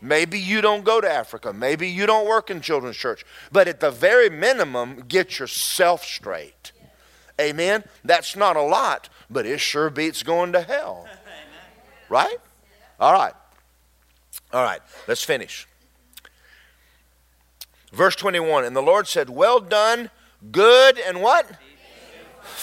[0.02, 1.54] Maybe you don't go to Africa.
[1.54, 3.26] Maybe you don't work in children's church.
[3.52, 6.72] But at the very minimum, get yourself straight.
[7.40, 7.84] Amen?
[8.04, 11.08] That's not a lot, but it sure beats going to hell.
[12.10, 12.38] Right?
[13.02, 13.34] All right.
[14.54, 15.68] All right, let's finish.
[17.92, 20.10] Verse 21 And the Lord said, Well done,
[20.52, 21.50] good and what?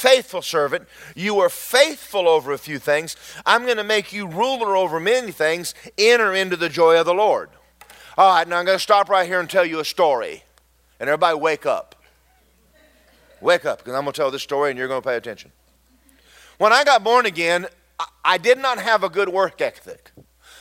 [0.05, 0.87] Faithful servant.
[1.15, 3.17] You were faithful over a few things.
[3.47, 5.75] I'm going to make you ruler over many things.
[5.97, 7.49] Enter into the joy of the Lord.
[8.19, 10.45] All right, now I'm going to stop right here and tell you a story.
[11.01, 11.95] And everybody wake up.
[13.41, 15.53] Wake up, because I'm going to tell this story and you're going to pay attention.
[16.59, 17.67] When I got born again,
[18.25, 20.13] I did not have a good work ethic.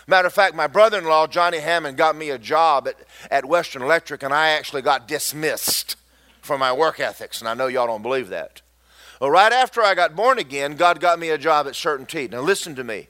[0.07, 2.95] Matter of fact, my brother in law, Johnny Hammond, got me a job at,
[3.29, 5.97] at Western Electric, and I actually got dismissed
[6.41, 8.62] for my work ethics, and I know y'all don't believe that.
[9.23, 12.31] Well, right after I got born again, God got me a job at CertainTeed.
[12.31, 13.07] Now, listen to me.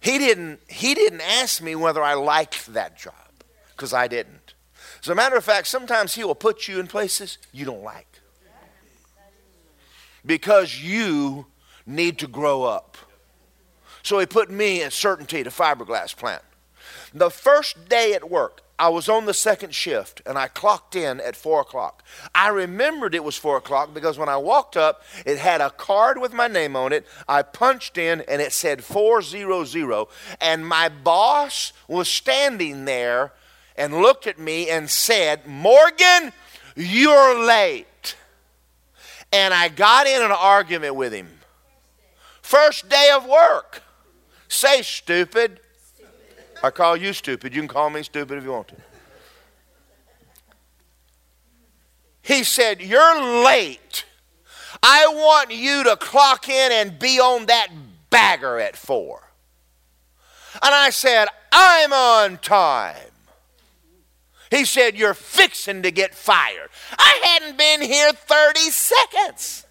[0.00, 3.14] He didn't, he didn't ask me whether I liked that job,
[3.70, 4.52] because I didn't.
[5.02, 8.20] As a matter of fact, sometimes He will put you in places you don't like
[10.26, 11.46] because you
[11.86, 12.98] need to grow up.
[14.02, 16.42] So he put me at CertainTeed, the fiberglass plant.
[17.14, 21.20] The first day at work, I was on the second shift and I clocked in
[21.20, 22.02] at four o'clock.
[22.34, 26.18] I remembered it was four o'clock because when I walked up, it had a card
[26.20, 27.06] with my name on it.
[27.28, 30.06] I punched in and it said 400.
[30.40, 33.30] And my boss was standing there
[33.76, 36.32] and looked at me and said, Morgan,
[36.74, 38.16] you're late.
[39.32, 41.28] And I got in an argument with him.
[42.40, 43.84] First day of work.
[44.48, 45.60] Say stupid.
[46.62, 47.54] I call you stupid.
[47.54, 48.76] You can call me stupid if you want to.
[52.22, 54.04] He said, You're late.
[54.82, 57.68] I want you to clock in and be on that
[58.10, 59.22] bagger at four.
[60.62, 62.96] And I said, I'm on time.
[64.50, 66.68] He said, You're fixing to get fired.
[66.96, 69.66] I hadn't been here 30 seconds.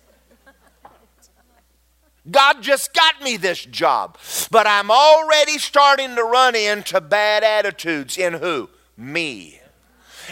[2.30, 4.18] God just got me this job.
[4.52, 8.70] But I'm already starting to run into bad attitudes in who?
[8.96, 9.60] Me.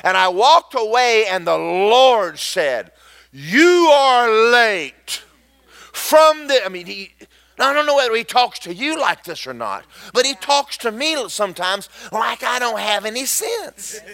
[0.04, 2.92] And I walked away, and the Lord said,
[3.32, 5.24] You are late.
[5.92, 7.12] From the, I mean, he,
[7.60, 10.78] I don't know whether he talks to you like this or not, but he talks
[10.80, 14.00] to me sometimes like I don't have any sense.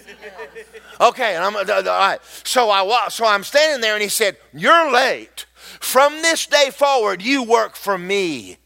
[1.01, 2.19] Okay, and I'm all right.
[2.45, 5.45] So I so I'm standing there, and he said, "You're late."
[5.79, 8.57] From this day forward, you work for me.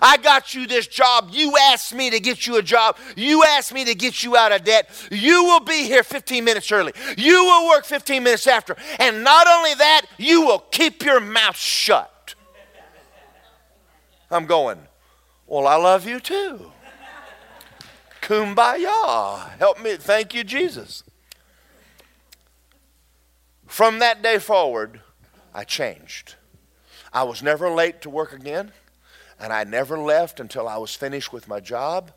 [0.00, 1.30] I got you this job.
[1.32, 2.96] You asked me to get you a job.
[3.16, 4.88] You asked me to get you out of debt.
[5.10, 6.92] You will be here 15 minutes early.
[7.16, 8.76] You will work 15 minutes after.
[8.98, 12.34] And not only that, you will keep your mouth shut.
[14.30, 14.78] I'm going,
[15.46, 16.70] well, I love you too.
[18.20, 19.56] Kumbaya.
[19.58, 19.96] Help me.
[19.96, 21.02] Thank you, Jesus.
[23.66, 25.00] From that day forward,
[25.58, 26.36] I changed.
[27.12, 28.70] I was never late to work again,
[29.40, 32.12] and I never left until I was finished with my job.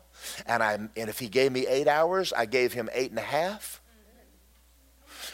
[0.46, 3.22] And, I, and if he gave me eight hours, I gave him eight and a
[3.22, 3.80] half.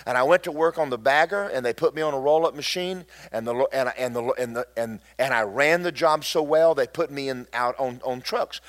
[0.07, 2.55] And I went to work on the bagger, and they put me on a roll-up
[2.55, 6.43] machine, and the and and the and the and and I ran the job so
[6.43, 8.63] well they put me in out on on trucks.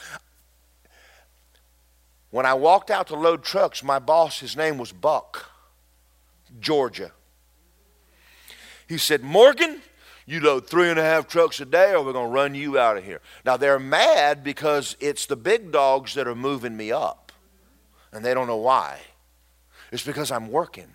[2.29, 5.49] When I walked out to load trucks, my boss, his name was Buck,
[6.59, 7.13] Georgia.
[8.89, 9.83] He said, Morgan,
[10.25, 12.79] you load three and a half trucks a day, or we're going to run you
[12.79, 13.21] out of here.
[13.45, 17.31] Now, they're mad because it's the big dogs that are moving me up,
[18.11, 18.99] and they don't know why.
[19.91, 20.87] It's because I'm working.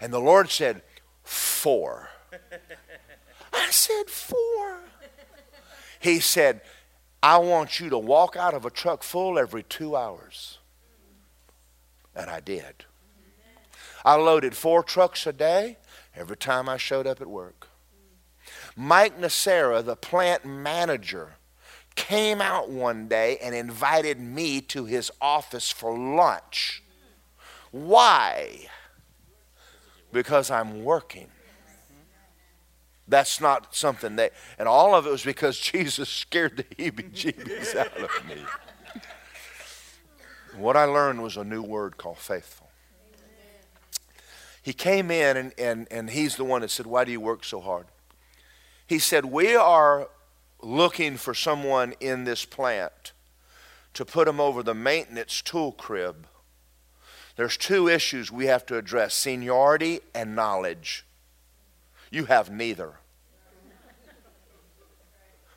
[0.00, 0.82] And the Lord said,
[1.24, 2.10] Four.
[3.52, 4.78] I said, Four.
[5.98, 6.60] He said,
[7.24, 10.58] I want you to walk out of a truck full every two hours.
[12.14, 12.84] And I did.
[14.04, 15.78] I loaded four trucks a day
[16.16, 17.68] every time I showed up at work.
[18.74, 21.34] Mike Nacera, the plant manager,
[21.94, 26.82] came out one day and invited me to his office for lunch.
[27.70, 28.66] Why?
[30.12, 31.28] Because I'm working.
[33.08, 37.74] That's not something that, and all of it was because Jesus scared the heebie jeebies
[37.76, 38.44] out of me.
[40.56, 42.65] What I learned was a new word called faithful
[44.66, 47.44] he came in and, and, and he's the one that said, Why do you work
[47.44, 47.86] so hard?
[48.84, 50.08] He said, We are
[50.60, 53.12] looking for someone in this plant
[53.94, 56.26] to put him over the maintenance tool crib.
[57.36, 61.06] There's two issues we have to address seniority and knowledge.
[62.10, 62.94] You have neither.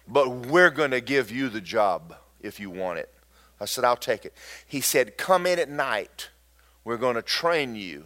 [0.07, 3.12] But we're going to give you the job if you want it.
[3.60, 4.36] I said, I'll take it.
[4.68, 6.30] He said, Come in at night.
[6.84, 8.05] We're going to train you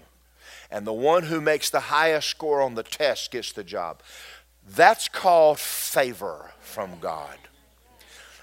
[0.74, 4.02] and the one who makes the highest score on the test gets the job.
[4.68, 7.38] That's called favor from God.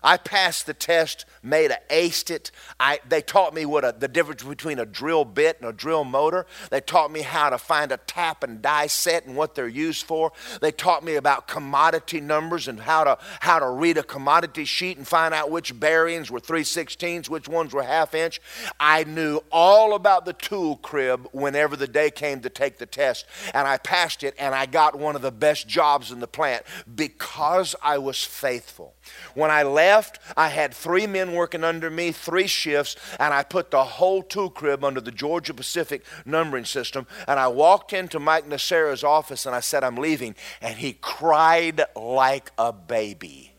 [0.03, 2.51] I passed the test, made a aced it.
[2.79, 6.05] I, they taught me what a, the difference between a drill bit and a drill
[6.05, 6.47] motor.
[6.71, 10.05] They taught me how to find a tap and die set and what they're used
[10.07, 10.33] for.
[10.61, 14.97] They taught me about commodity numbers and how to, how to read a commodity sheet
[14.97, 18.41] and find out which bearings were 3 16ths, which ones were half inch.
[18.79, 23.27] I knew all about the tool crib whenever the day came to take the test.
[23.53, 26.65] And I passed it and I got one of the best jobs in the plant
[26.95, 28.95] because I was faithful.
[29.35, 29.90] When I left,
[30.37, 34.51] I had three men working under me, three shifts, and I put the whole tool
[34.51, 37.07] crib under the Georgia Pacific numbering system.
[37.27, 40.35] And I walked into Mike Nacera's office and I said, I'm leaving.
[40.61, 43.53] And he cried like a baby.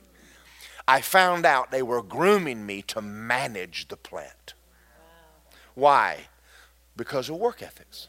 [0.87, 4.53] I found out they were grooming me to manage the plant.
[5.75, 6.27] Why?
[6.97, 8.07] Because of work ethics.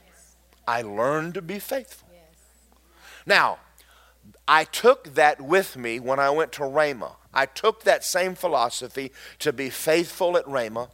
[0.66, 2.08] I learned to be faithful.
[3.26, 3.58] Now,
[4.46, 7.16] I took that with me when I went to Rhema.
[7.32, 10.90] I took that same philosophy to be faithful at Rhema,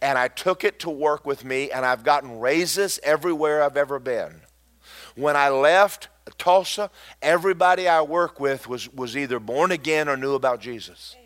[0.00, 3.98] and I took it to work with me, and I've gotten raises everywhere I've ever
[3.98, 4.42] been.
[5.16, 6.08] When I left
[6.38, 6.90] Tulsa,
[7.20, 11.16] everybody I work with was, was either born again or knew about Jesus.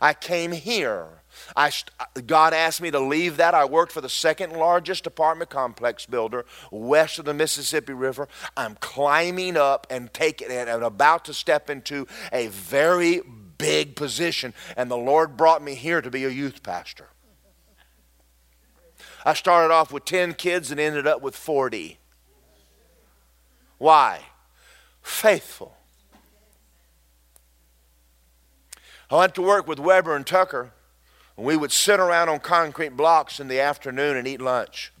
[0.00, 1.22] I came here
[1.54, 1.70] I,
[2.00, 3.54] uh, God asked me to leave that.
[3.54, 8.28] I worked for the second largest apartment complex builder west of the Mississippi River.
[8.56, 13.20] I'm climbing up and taking it and about to step into a very
[13.58, 17.08] big position, and the Lord brought me here to be a youth pastor.
[19.24, 21.98] I started off with 10 kids and ended up with 40.
[23.78, 24.20] Why?
[25.02, 25.76] Faithful.
[29.10, 30.72] I went to work with Weber and Tucker
[31.36, 34.92] we would sit around on concrete blocks in the afternoon and eat lunch.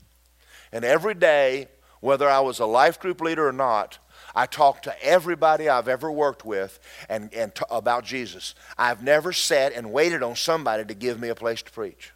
[0.72, 1.68] And every day,
[2.00, 3.98] whether I was a life group leader or not,
[4.34, 6.78] I talked to everybody I've ever worked with
[7.08, 8.54] and, and t- about Jesus.
[8.76, 12.12] I've never sat and waited on somebody to give me a place to preach.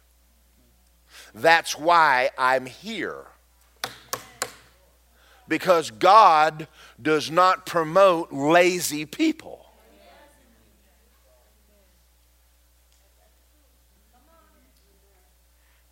[1.33, 3.25] That's why I'm here.
[5.47, 6.67] Because God
[7.01, 9.60] does not promote lazy people.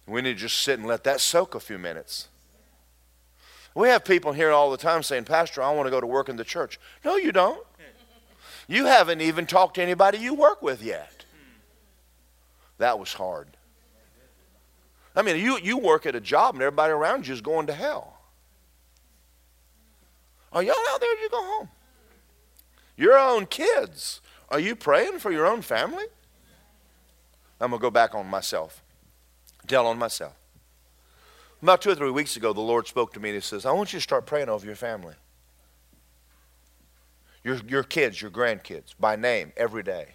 [0.09, 2.29] We need to just sit and let that soak a few minutes.
[3.75, 6.29] We have people here all the time saying, Pastor, I want to go to work
[6.29, 6.79] in the church.
[7.05, 7.65] No, you don't.
[8.67, 11.25] You haven't even talked to anybody you work with yet.
[12.79, 13.47] That was hard.
[15.15, 17.73] I mean, you, you work at a job and everybody around you is going to
[17.73, 18.19] hell.
[20.51, 21.21] Are y'all out there?
[21.21, 21.69] You go home.
[22.97, 24.21] Your own kids.
[24.49, 26.05] Are you praying for your own family?
[27.61, 28.81] I'm going to go back on myself
[29.69, 30.33] tell on myself.
[31.61, 33.71] About two or three weeks ago, the Lord spoke to me and He says, I
[33.71, 35.15] want you to start praying over your family.
[37.43, 40.09] Your, your kids, your grandkids, by name, every day.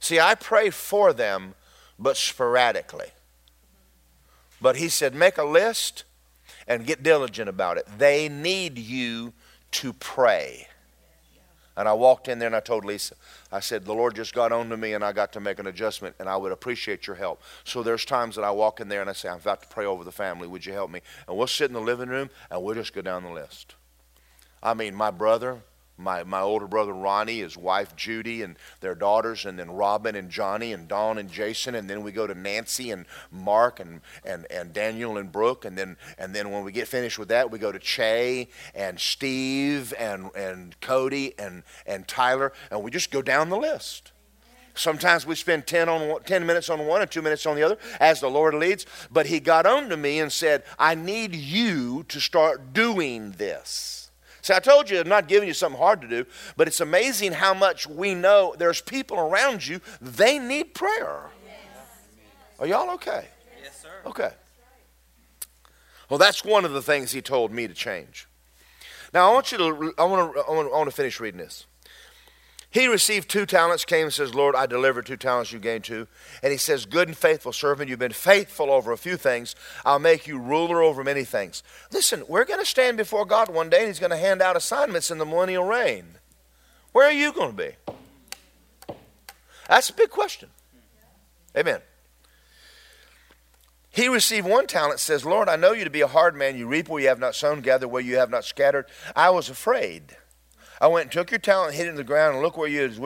[0.00, 1.54] See, I pray for them,
[1.98, 3.08] but sporadically.
[4.60, 6.04] But He said, make a list
[6.66, 7.86] and get diligent about it.
[7.98, 9.32] They need you
[9.72, 10.67] to pray.
[11.78, 13.14] And I walked in there and I told Lisa,
[13.52, 15.68] I said, The Lord just got on to me and I got to make an
[15.68, 17.40] adjustment and I would appreciate your help.
[17.62, 19.86] So there's times that I walk in there and I say, I'm about to pray
[19.86, 20.48] over the family.
[20.48, 21.02] Would you help me?
[21.28, 23.76] And we'll sit in the living room and we'll just go down the list.
[24.60, 25.60] I mean, my brother,
[25.98, 30.30] my, my older brother Ronnie, his wife Judy, and their daughters, and then Robin and
[30.30, 34.46] Johnny and Dawn and Jason, and then we go to Nancy and Mark and, and,
[34.50, 37.58] and Daniel and Brooke, and then and then when we get finished with that, we
[37.58, 43.22] go to Che and Steve and, and Cody and, and Tyler, and we just go
[43.22, 44.12] down the list.
[44.74, 47.78] Sometimes we spend 10, on 10 minutes on one and two minutes on the other
[47.98, 48.86] as the Lord leads.
[49.10, 53.97] But He got on to me and said, I need you to start doing this.
[54.48, 56.24] See, I told you I'm not giving you something hard to do,
[56.56, 61.26] but it's amazing how much we know there's people around you, they need prayer.
[62.58, 63.28] Are y'all okay?
[63.62, 63.90] Yes, sir.
[64.06, 64.30] Okay.
[66.08, 68.26] Well, that's one of the things he told me to change.
[69.12, 69.64] Now, I want you to,
[69.98, 71.66] I want to, I want to, I want to finish reading this.
[72.70, 76.06] He received two talents, came and says, Lord, I delivered two talents, you gained two.
[76.42, 79.56] And he says, Good and faithful servant, you've been faithful over a few things.
[79.86, 81.62] I'll make you ruler over many things.
[81.90, 84.54] Listen, we're going to stand before God one day and he's going to hand out
[84.54, 86.04] assignments in the millennial reign.
[86.92, 88.94] Where are you going to be?
[89.66, 90.50] That's a big question.
[91.56, 91.80] Amen.
[93.90, 96.56] He received one talent, says, Lord, I know you to be a hard man.
[96.56, 98.86] You reap where you have not sown, gather where you have not scattered.
[99.16, 100.16] I was afraid
[100.80, 102.82] I went and took your talent, hid it in the ground, and look where you
[102.82, 102.98] is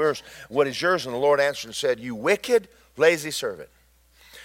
[0.48, 1.06] what is yours.
[1.06, 3.68] And the Lord answered and said, You wicked, lazy servant.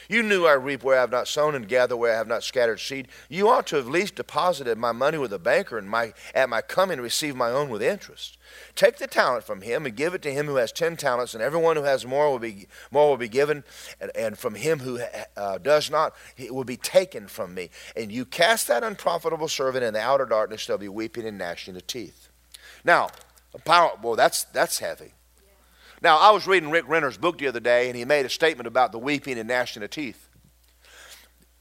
[0.09, 2.43] You knew I reap where I have not sown and gather where I have not
[2.43, 3.09] scattered seed.
[3.27, 6.49] You ought to have at least deposited my money with a banker and my, at
[6.49, 8.37] my coming receive my own with interest.
[8.75, 11.43] Take the talent from him and give it to him who has ten talents, and
[11.43, 13.65] everyone who has more will be, more will be given,
[13.99, 15.01] and, and from him who
[15.35, 17.69] uh, does not, it will be taken from me.
[17.95, 21.75] And you cast that unprofitable servant in the outer darkness, there'll be weeping and gnashing
[21.75, 22.26] of teeth.
[22.87, 23.09] Now,
[23.53, 25.11] a power, well, that's, that's heavy.
[26.01, 28.65] Now, I was reading Rick Renner's book the other day, and he made a statement
[28.65, 30.29] about the weeping and gnashing of teeth.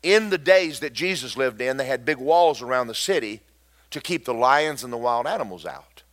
[0.05, 3.41] In the days that Jesus lived in, they had big walls around the city
[3.91, 6.05] to keep the lions and the wild animals out.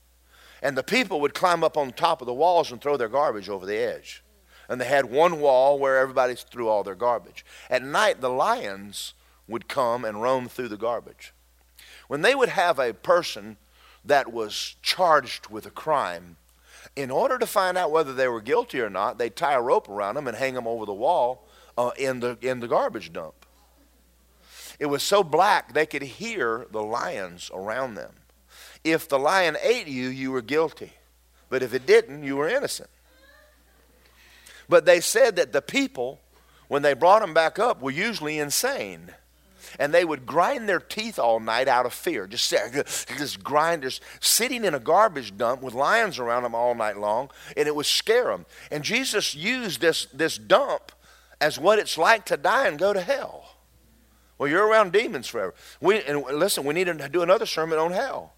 [0.63, 3.49] And the people would climb up on top of the walls and throw their garbage
[3.49, 4.23] over the edge.
[4.67, 7.45] And they had one wall where everybody threw all their garbage.
[7.69, 9.13] At night, the lions
[9.47, 11.33] would come and roam through the garbage.
[12.07, 13.57] When they would have a person
[14.05, 16.37] that was charged with a crime,
[16.95, 19.89] in order to find out whether they were guilty or not, they'd tie a rope
[19.89, 21.47] around them and hang them over the wall
[21.77, 23.45] uh, in, the, in the garbage dump.
[24.79, 28.13] It was so black they could hear the lions around them.
[28.83, 30.93] If the lion ate you, you were guilty.
[31.49, 32.89] But if it didn't, you were innocent.
[34.67, 36.19] But they said that the people,
[36.67, 39.13] when they brought them back up, were usually insane
[39.79, 42.27] and they would grind their teeth all night out of fear.
[42.27, 42.53] Just,
[43.17, 47.67] just grinders sitting in a garbage dump with lions around them all night long, and
[47.67, 48.45] it would scare them.
[48.71, 50.91] And Jesus used this, this dump
[51.39, 53.57] as what it's like to die and go to hell.
[54.37, 55.53] Well, you're around demons forever.
[55.79, 58.33] We, and listen, we need to do another sermon on hell.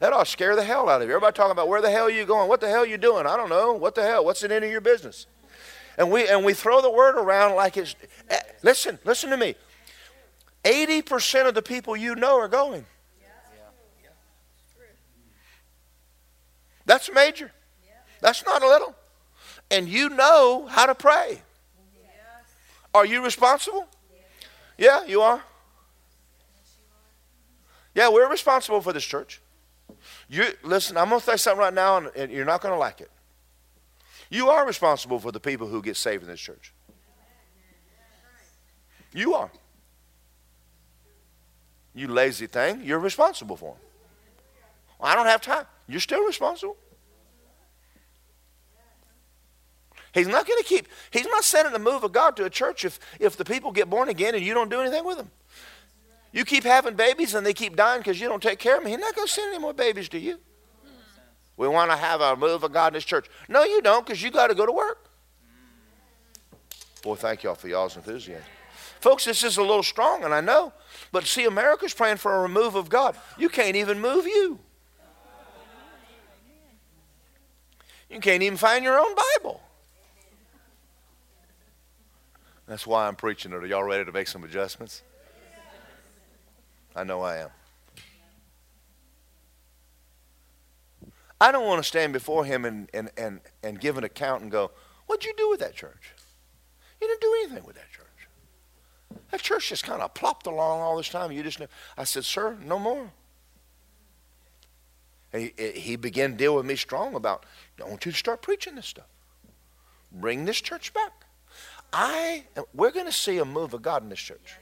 [0.00, 1.14] That ought to scare the hell out of you.
[1.14, 2.48] Everybody talking about where the hell are you going?
[2.48, 3.26] What the hell are you doing?
[3.26, 3.72] I don't know.
[3.72, 4.24] What the hell?
[4.24, 5.26] What's it into your business?
[5.96, 7.96] And we and we throw the word around like it's.
[8.30, 9.56] Eh, listen, listen to me.
[10.64, 12.84] 80% of the people you know are going.
[16.84, 17.52] That's major.
[18.20, 18.94] That's not a little.
[19.70, 21.42] And you know how to pray.
[22.94, 23.86] Are you responsible?
[24.78, 25.42] Yeah, you are.
[27.94, 29.40] Yeah, we're responsible for this church.
[30.28, 33.00] You listen, I'm going to say something right now and you're not going to like
[33.00, 33.10] it.
[34.30, 36.72] You are responsible for the people who get saved in this church.
[39.12, 39.50] You are.
[41.98, 43.82] You lazy thing, you're responsible for them.
[45.00, 45.64] I don't have time.
[45.88, 46.76] You're still responsible.
[50.14, 52.84] He's not going to keep, he's not sending the move of God to a church
[52.84, 55.28] if, if the people get born again and you don't do anything with them.
[56.30, 58.92] You keep having babies and they keep dying because you don't take care of them.
[58.92, 60.38] He's not going to send any more babies to you.
[61.56, 63.26] We want to have a move of God in this church.
[63.48, 65.10] No, you don't because you got to go to work.
[67.02, 68.44] Boy, thank y'all for y'all's enthusiasm.
[69.00, 70.72] Folks, this is a little strong, and I know.
[71.12, 73.16] But see, America's praying for a remove of God.
[73.36, 74.58] You can't even move you.
[78.10, 79.60] You can't even find your own Bible.
[82.66, 83.56] That's why I'm preaching it.
[83.56, 85.02] Are y'all ready to make some adjustments?
[86.96, 87.50] I know I am.
[91.40, 94.50] I don't want to stand before him and, and, and, and give an account and
[94.50, 94.72] go,
[95.06, 96.12] What'd you do with that church?
[97.00, 97.97] You didn't do anything with that church.
[99.30, 101.32] That church just kind of plopped along all this time.
[101.32, 101.66] You just knew.
[101.96, 103.10] I said, Sir, no more.
[105.32, 107.44] He, eh, he began to deal with me strong about,
[107.82, 109.06] I want you to start preaching this stuff.
[110.10, 111.26] Bring this church back.
[111.92, 114.56] I, eh, we're going to see a move of God in this church.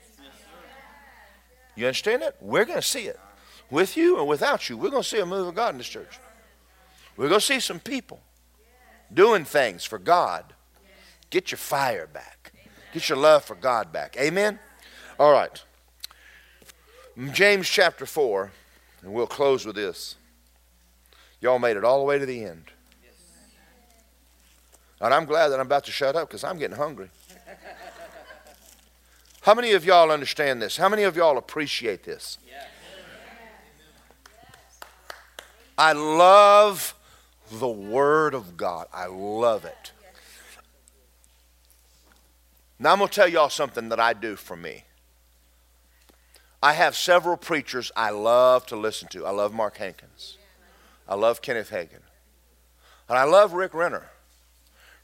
[1.77, 2.37] You understand that?
[2.41, 3.21] We're going to see it.
[3.71, 5.89] With you or without you, we're going to see a move of God in this
[5.89, 6.19] church.
[7.17, 8.21] We're going to see some people
[9.13, 10.55] doing things for God.
[11.31, 12.53] Get your fire back.
[12.97, 14.17] Get your love for God back.
[14.19, 14.59] Amen?
[15.19, 15.63] All right.
[17.35, 18.51] James chapter 4,
[19.03, 20.15] and we'll close with this.
[21.43, 22.71] Y'all made it all the way to the end.
[24.99, 27.11] And I'm glad that I'm about to shut up because I'm getting hungry.
[29.43, 30.79] How many of y'all understand this?
[30.79, 32.39] How many of y'all appreciate this?
[35.77, 36.95] I love
[37.53, 38.87] the Word of God.
[38.91, 39.93] I love it.
[42.79, 44.85] Now, I'm going to tell y'all something that I do for me.
[46.63, 49.25] I have several preachers I love to listen to.
[49.25, 50.37] I love Mark Hankins.
[51.09, 52.03] I love Kenneth Hagin.
[53.09, 54.11] And I love Rick Renner.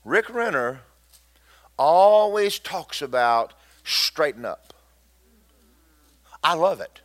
[0.05, 0.81] Rick Renner
[1.79, 3.55] always talks about
[3.85, 4.75] straighten up.
[6.43, 7.01] I love it.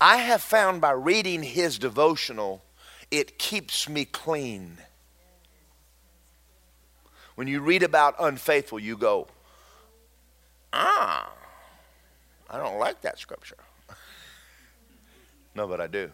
[0.00, 2.62] I have found by reading his devotional,
[3.10, 4.78] it keeps me clean.
[7.34, 9.28] When you read about unfaithful, you go,
[10.72, 11.30] ah,
[12.48, 13.56] I don't like that scripture.
[15.54, 16.10] no, but I do.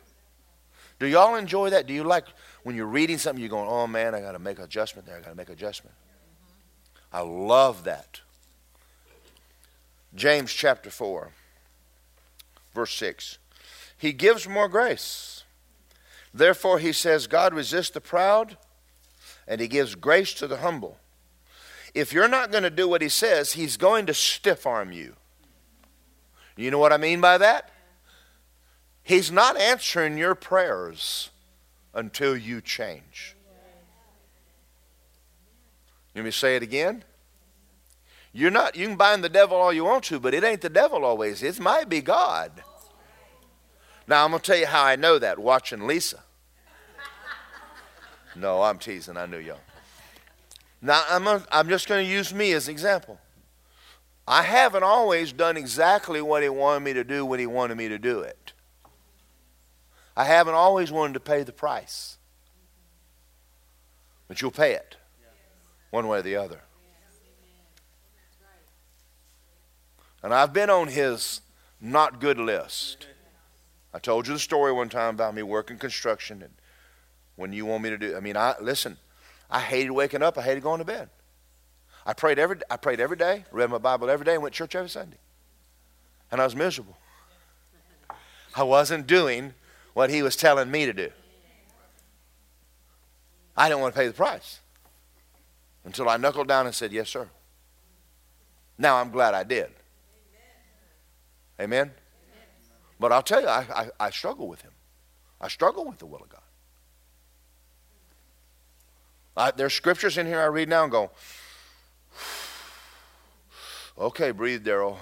[0.98, 1.86] Do y'all enjoy that?
[1.86, 2.26] Do you like
[2.62, 5.16] when you're reading something, you're going, oh man, I got to make adjustment there.
[5.16, 5.94] I got to make adjustment.
[7.12, 8.20] I love that.
[10.14, 11.30] James chapter 4,
[12.74, 13.38] verse 6.
[13.98, 15.44] He gives more grace.
[16.32, 18.56] Therefore, he says, God resists the proud,
[19.46, 20.98] and he gives grace to the humble.
[21.96, 25.16] If you're not going to do what he says, he's going to stiff arm you.
[26.54, 27.70] You know what I mean by that?
[29.02, 31.30] He's not answering your prayers
[31.94, 33.34] until you change.
[36.14, 37.02] Let me say it again.
[38.30, 40.68] You're not, you can bind the devil all you want to, but it ain't the
[40.68, 41.42] devil always.
[41.42, 42.52] It might be God.
[44.06, 46.22] Now, I'm going to tell you how I know that watching Lisa.
[48.36, 49.16] No, I'm teasing.
[49.16, 49.60] I knew y'all.
[50.86, 53.18] Now, I'm, a, I'm just going to use me as an example.
[54.28, 57.88] I haven't always done exactly what he wanted me to do when he wanted me
[57.88, 58.52] to do it.
[60.16, 62.18] I haven't always wanted to pay the price.
[64.28, 64.96] But you'll pay it
[65.90, 66.60] one way or the other.
[70.22, 71.40] And I've been on his
[71.80, 73.08] not good list.
[73.92, 76.54] I told you the story one time about me working construction and
[77.34, 78.96] when you want me to do I mean I listen,
[79.50, 81.08] I hated waking up, I hated going to bed.
[82.04, 84.58] I prayed every I prayed every day, read my Bible every day, and went to
[84.58, 85.18] church every Sunday.
[86.30, 86.96] And I was miserable.
[88.54, 89.54] I wasn't doing
[89.92, 91.10] what he was telling me to do.
[93.56, 94.60] I didn't want to pay the price
[95.84, 97.28] until I knuckled down and said, Yes, sir.
[98.78, 99.70] Now I'm glad I did.
[101.58, 101.70] Amen?
[101.88, 101.90] Amen.
[103.00, 104.72] But I'll tell you, I, I, I struggle with him.
[105.40, 106.42] I struggle with the will of God.
[109.36, 111.10] I, there's scriptures in here I read now and go,
[113.98, 114.96] okay, breathe, Daryl.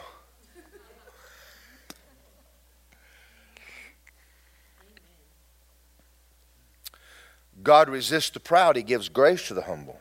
[7.63, 10.01] God resists the proud, He gives grace to the humble.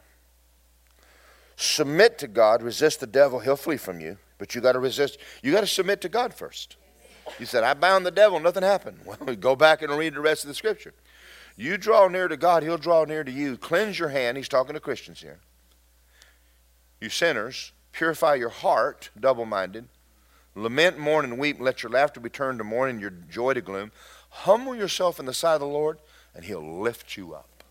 [1.55, 4.17] Submit to God, resist the devil, he'll flee from you.
[4.37, 6.75] But you got to resist, you got to submit to God first.
[7.39, 8.99] You said, I bound the devil, nothing happened.
[9.05, 10.93] Well, go back and read the rest of the scripture.
[11.55, 13.57] You draw near to God, he'll draw near to you.
[13.57, 14.37] Cleanse your hand.
[14.37, 15.39] He's talking to Christians here.
[16.99, 19.87] You sinners, purify your heart, double minded.
[20.55, 21.59] Lament, mourn, and weep.
[21.59, 23.91] Let your laughter be turned to mourning, your joy to gloom.
[24.29, 25.97] Humble yourself in the sight of the Lord,
[26.35, 27.63] and he'll lift you up.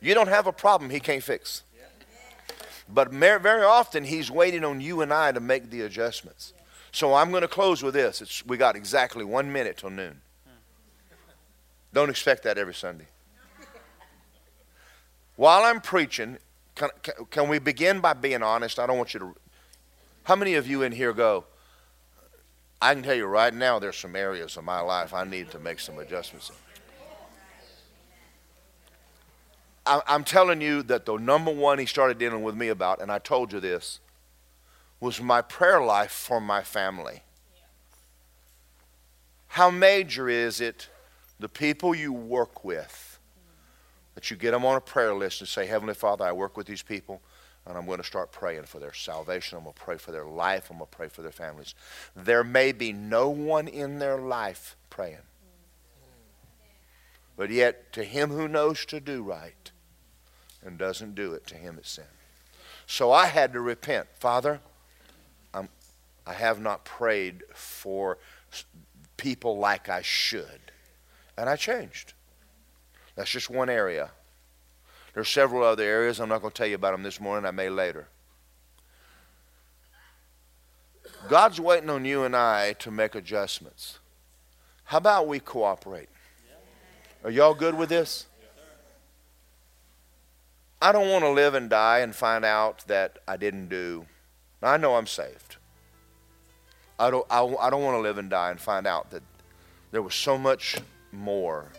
[0.00, 1.62] You don't have a problem he can't fix.
[2.88, 6.52] But very often he's waiting on you and I to make the adjustments.
[6.92, 8.20] So I'm going to close with this.
[8.20, 10.20] It's, we got exactly one minute till noon.
[11.94, 13.06] Don't expect that every Sunday.
[15.36, 16.38] While I'm preaching,
[16.74, 16.90] can,
[17.30, 18.80] can, we begin by being honest?
[18.80, 19.34] I don't want you to.
[20.24, 21.44] How many of you in here go,
[22.82, 25.58] I can tell you right now, there's some areas of my life I need to
[25.60, 26.56] make some adjustments in.
[29.86, 33.18] I'm telling you that the number one he started dealing with me about, and I
[33.18, 34.00] told you this,
[34.98, 37.22] was my prayer life for my family.
[39.48, 40.88] How major is it
[41.40, 43.18] the people you work with,
[44.14, 46.66] that you get them on a prayer list and say, Heavenly Father, I work with
[46.66, 47.20] these people,
[47.66, 49.58] and I'm going to start praying for their salvation.
[49.58, 50.70] I'm going to pray for their life.
[50.70, 51.74] I'm going to pray for their families.
[52.14, 55.18] There may be no one in their life praying.
[57.36, 59.70] But yet, to him who knows to do right
[60.64, 62.04] and doesn't do it, to him it's sin.
[62.86, 64.06] So I had to repent.
[64.14, 64.60] Father,
[65.52, 65.68] I'm,
[66.26, 68.18] I have not prayed for
[69.16, 70.60] people like I should.
[71.36, 72.12] And I changed.
[73.16, 74.10] That's just one area.
[75.14, 76.20] There's several other areas.
[76.20, 77.46] I'm not going to tell you about them this morning.
[77.46, 78.08] I may later.
[81.28, 83.98] God's waiting on you and I to make adjustments.
[84.84, 86.08] How about we cooperate?
[87.22, 88.26] Are y'all good with this?
[90.82, 94.04] I don't want to live and die and find out that I didn't do.
[94.62, 95.56] I know I'm saved.
[96.98, 99.22] I don't, I, I don't want to live and die and find out that
[99.92, 100.76] there was so much
[101.14, 101.72] more.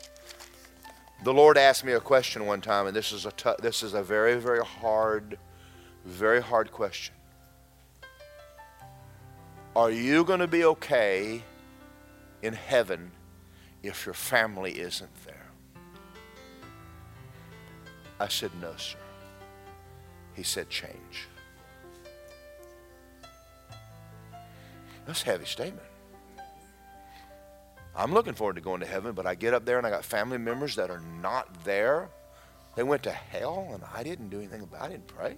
[1.24, 3.94] The Lord asked me a question one time, and this is a t- this is
[3.94, 5.38] a very very hard,
[6.06, 7.16] very hard question.
[9.76, 11.44] Are you going to be okay
[12.42, 13.12] in heaven
[13.84, 15.48] if your family isn't there?
[18.20, 18.98] I said, No, sir.
[20.34, 21.28] He said, Change.
[25.06, 25.85] That's a heavy statement.
[27.98, 30.04] I'm looking forward to going to heaven, but I get up there and I got
[30.04, 32.10] family members that are not there.
[32.76, 34.86] They went to hell and I didn't do anything about it.
[34.86, 35.38] I didn't pray.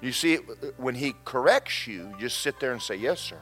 [0.00, 0.36] You see,
[0.76, 3.38] when he corrects you, you just sit there and say, Yes, sir.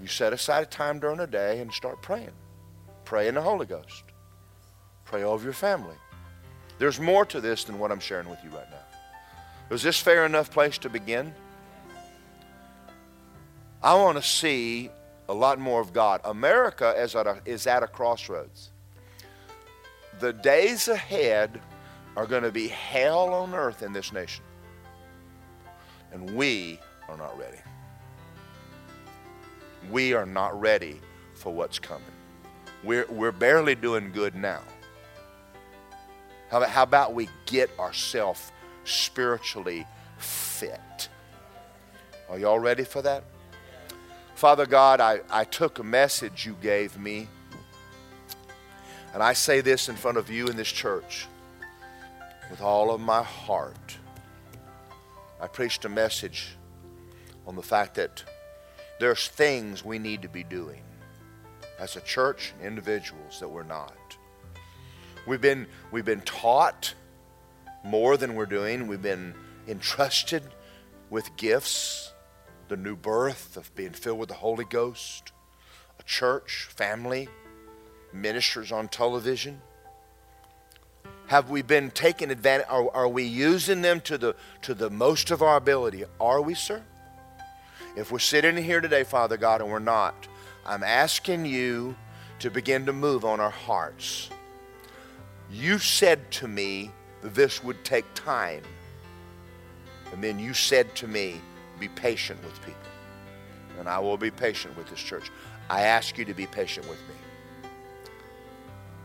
[0.00, 2.32] You set aside a time during the day and start praying.
[3.04, 4.04] Pray in the Holy Ghost.
[5.04, 5.96] Pray over your family.
[6.78, 9.74] There's more to this than what I'm sharing with you right now.
[9.74, 11.34] Is this fair enough place to begin?
[13.82, 14.90] I want to see
[15.28, 16.20] a lot more of God.
[16.24, 18.70] America is at a, is at a crossroads.
[20.20, 21.60] The days ahead
[22.16, 24.44] are going to be hell on earth in this nation.
[26.12, 27.58] And we are not ready.
[29.90, 31.00] We are not ready
[31.34, 32.06] for what's coming.
[32.82, 34.62] We're, we're barely doing good now.
[36.50, 38.52] How about, how about we get ourselves
[38.84, 41.08] spiritually fit?
[42.30, 43.24] Are y'all ready for that?
[44.36, 47.26] Father God, I, I took a message you gave me,
[49.14, 51.26] and I say this in front of you in this church
[52.50, 53.96] with all of my heart.
[55.40, 56.54] I preached a message
[57.46, 58.24] on the fact that
[59.00, 60.82] there's things we need to be doing
[61.78, 64.18] as a church, individuals that we're not.
[65.26, 66.92] We've been, we've been taught
[67.82, 68.86] more than we're doing.
[68.86, 69.34] We've been
[69.66, 70.42] entrusted
[71.08, 72.12] with gifts,
[72.68, 75.32] the new birth of being filled with the Holy Ghost,
[75.98, 77.28] a church, family,
[78.12, 79.60] ministers on television.
[81.28, 82.66] Have we been taking advantage?
[82.68, 86.04] Are, are we using them to the, to the most of our ability?
[86.20, 86.82] Are we, sir?
[87.96, 90.28] If we're sitting here today, Father God, and we're not,
[90.64, 91.96] I'm asking you
[92.40, 94.28] to begin to move on our hearts.
[95.50, 96.90] You said to me
[97.22, 98.62] this would take time.
[100.12, 101.40] And then you said to me,
[101.78, 102.80] be patient with people.
[103.78, 105.30] And I will be patient with this church.
[105.68, 107.14] I ask you to be patient with me.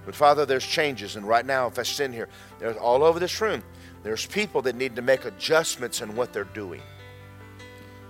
[0.05, 2.27] But Father, there's changes, and right now, if I sit here,
[2.59, 3.63] there's all over this room,
[4.03, 6.81] there's people that need to make adjustments in what they're doing.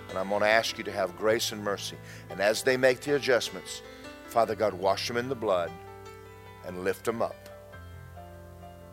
[0.09, 1.97] And I'm going to ask you to have grace and mercy.
[2.29, 3.81] And as they make the adjustments,
[4.27, 5.71] Father God, wash them in the blood
[6.65, 7.49] and lift them up.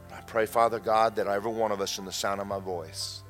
[0.07, 2.59] And I pray, Father God, that every one of us in the sound of my
[2.59, 3.23] voice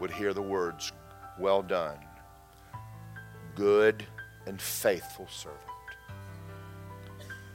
[0.00, 0.92] would hear the words,
[1.38, 1.98] Well done,
[3.54, 4.04] good
[4.46, 5.60] and faithful servant.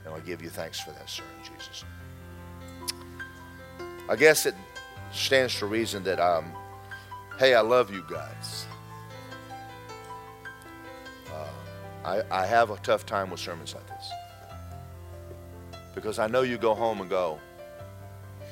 [0.04, 1.84] And I give you thanks for that, sir, in Jesus'.
[4.08, 4.54] I guess it
[5.12, 6.52] stands to reason that, um,
[7.38, 8.66] hey, I love you guys.
[11.32, 11.46] Uh,
[12.04, 14.10] I, I have a tough time with sermons like this.
[15.94, 17.38] Because I know you go home and go,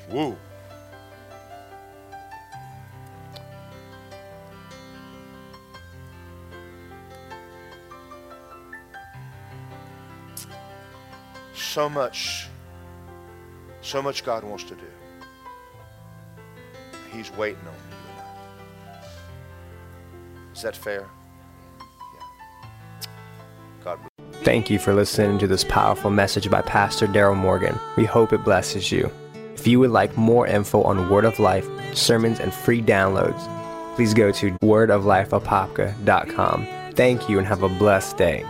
[0.09, 0.37] woo.
[11.69, 12.47] So much,
[13.81, 14.81] so much God wants to do.
[17.11, 17.79] He's waiting on you
[18.11, 18.19] and
[18.91, 18.93] I.
[20.53, 21.07] Is that fair?
[23.83, 23.99] God.
[24.43, 27.77] Thank you for listening to this powerful message by Pastor Daryl Morgan.
[27.97, 29.09] We hope it blesses you.
[29.53, 33.39] If you would like more info on Word of Life, sermons, and free downloads,
[33.95, 36.67] please go to wordoflifeapopka.com.
[36.93, 38.45] Thank you and have a blessed day.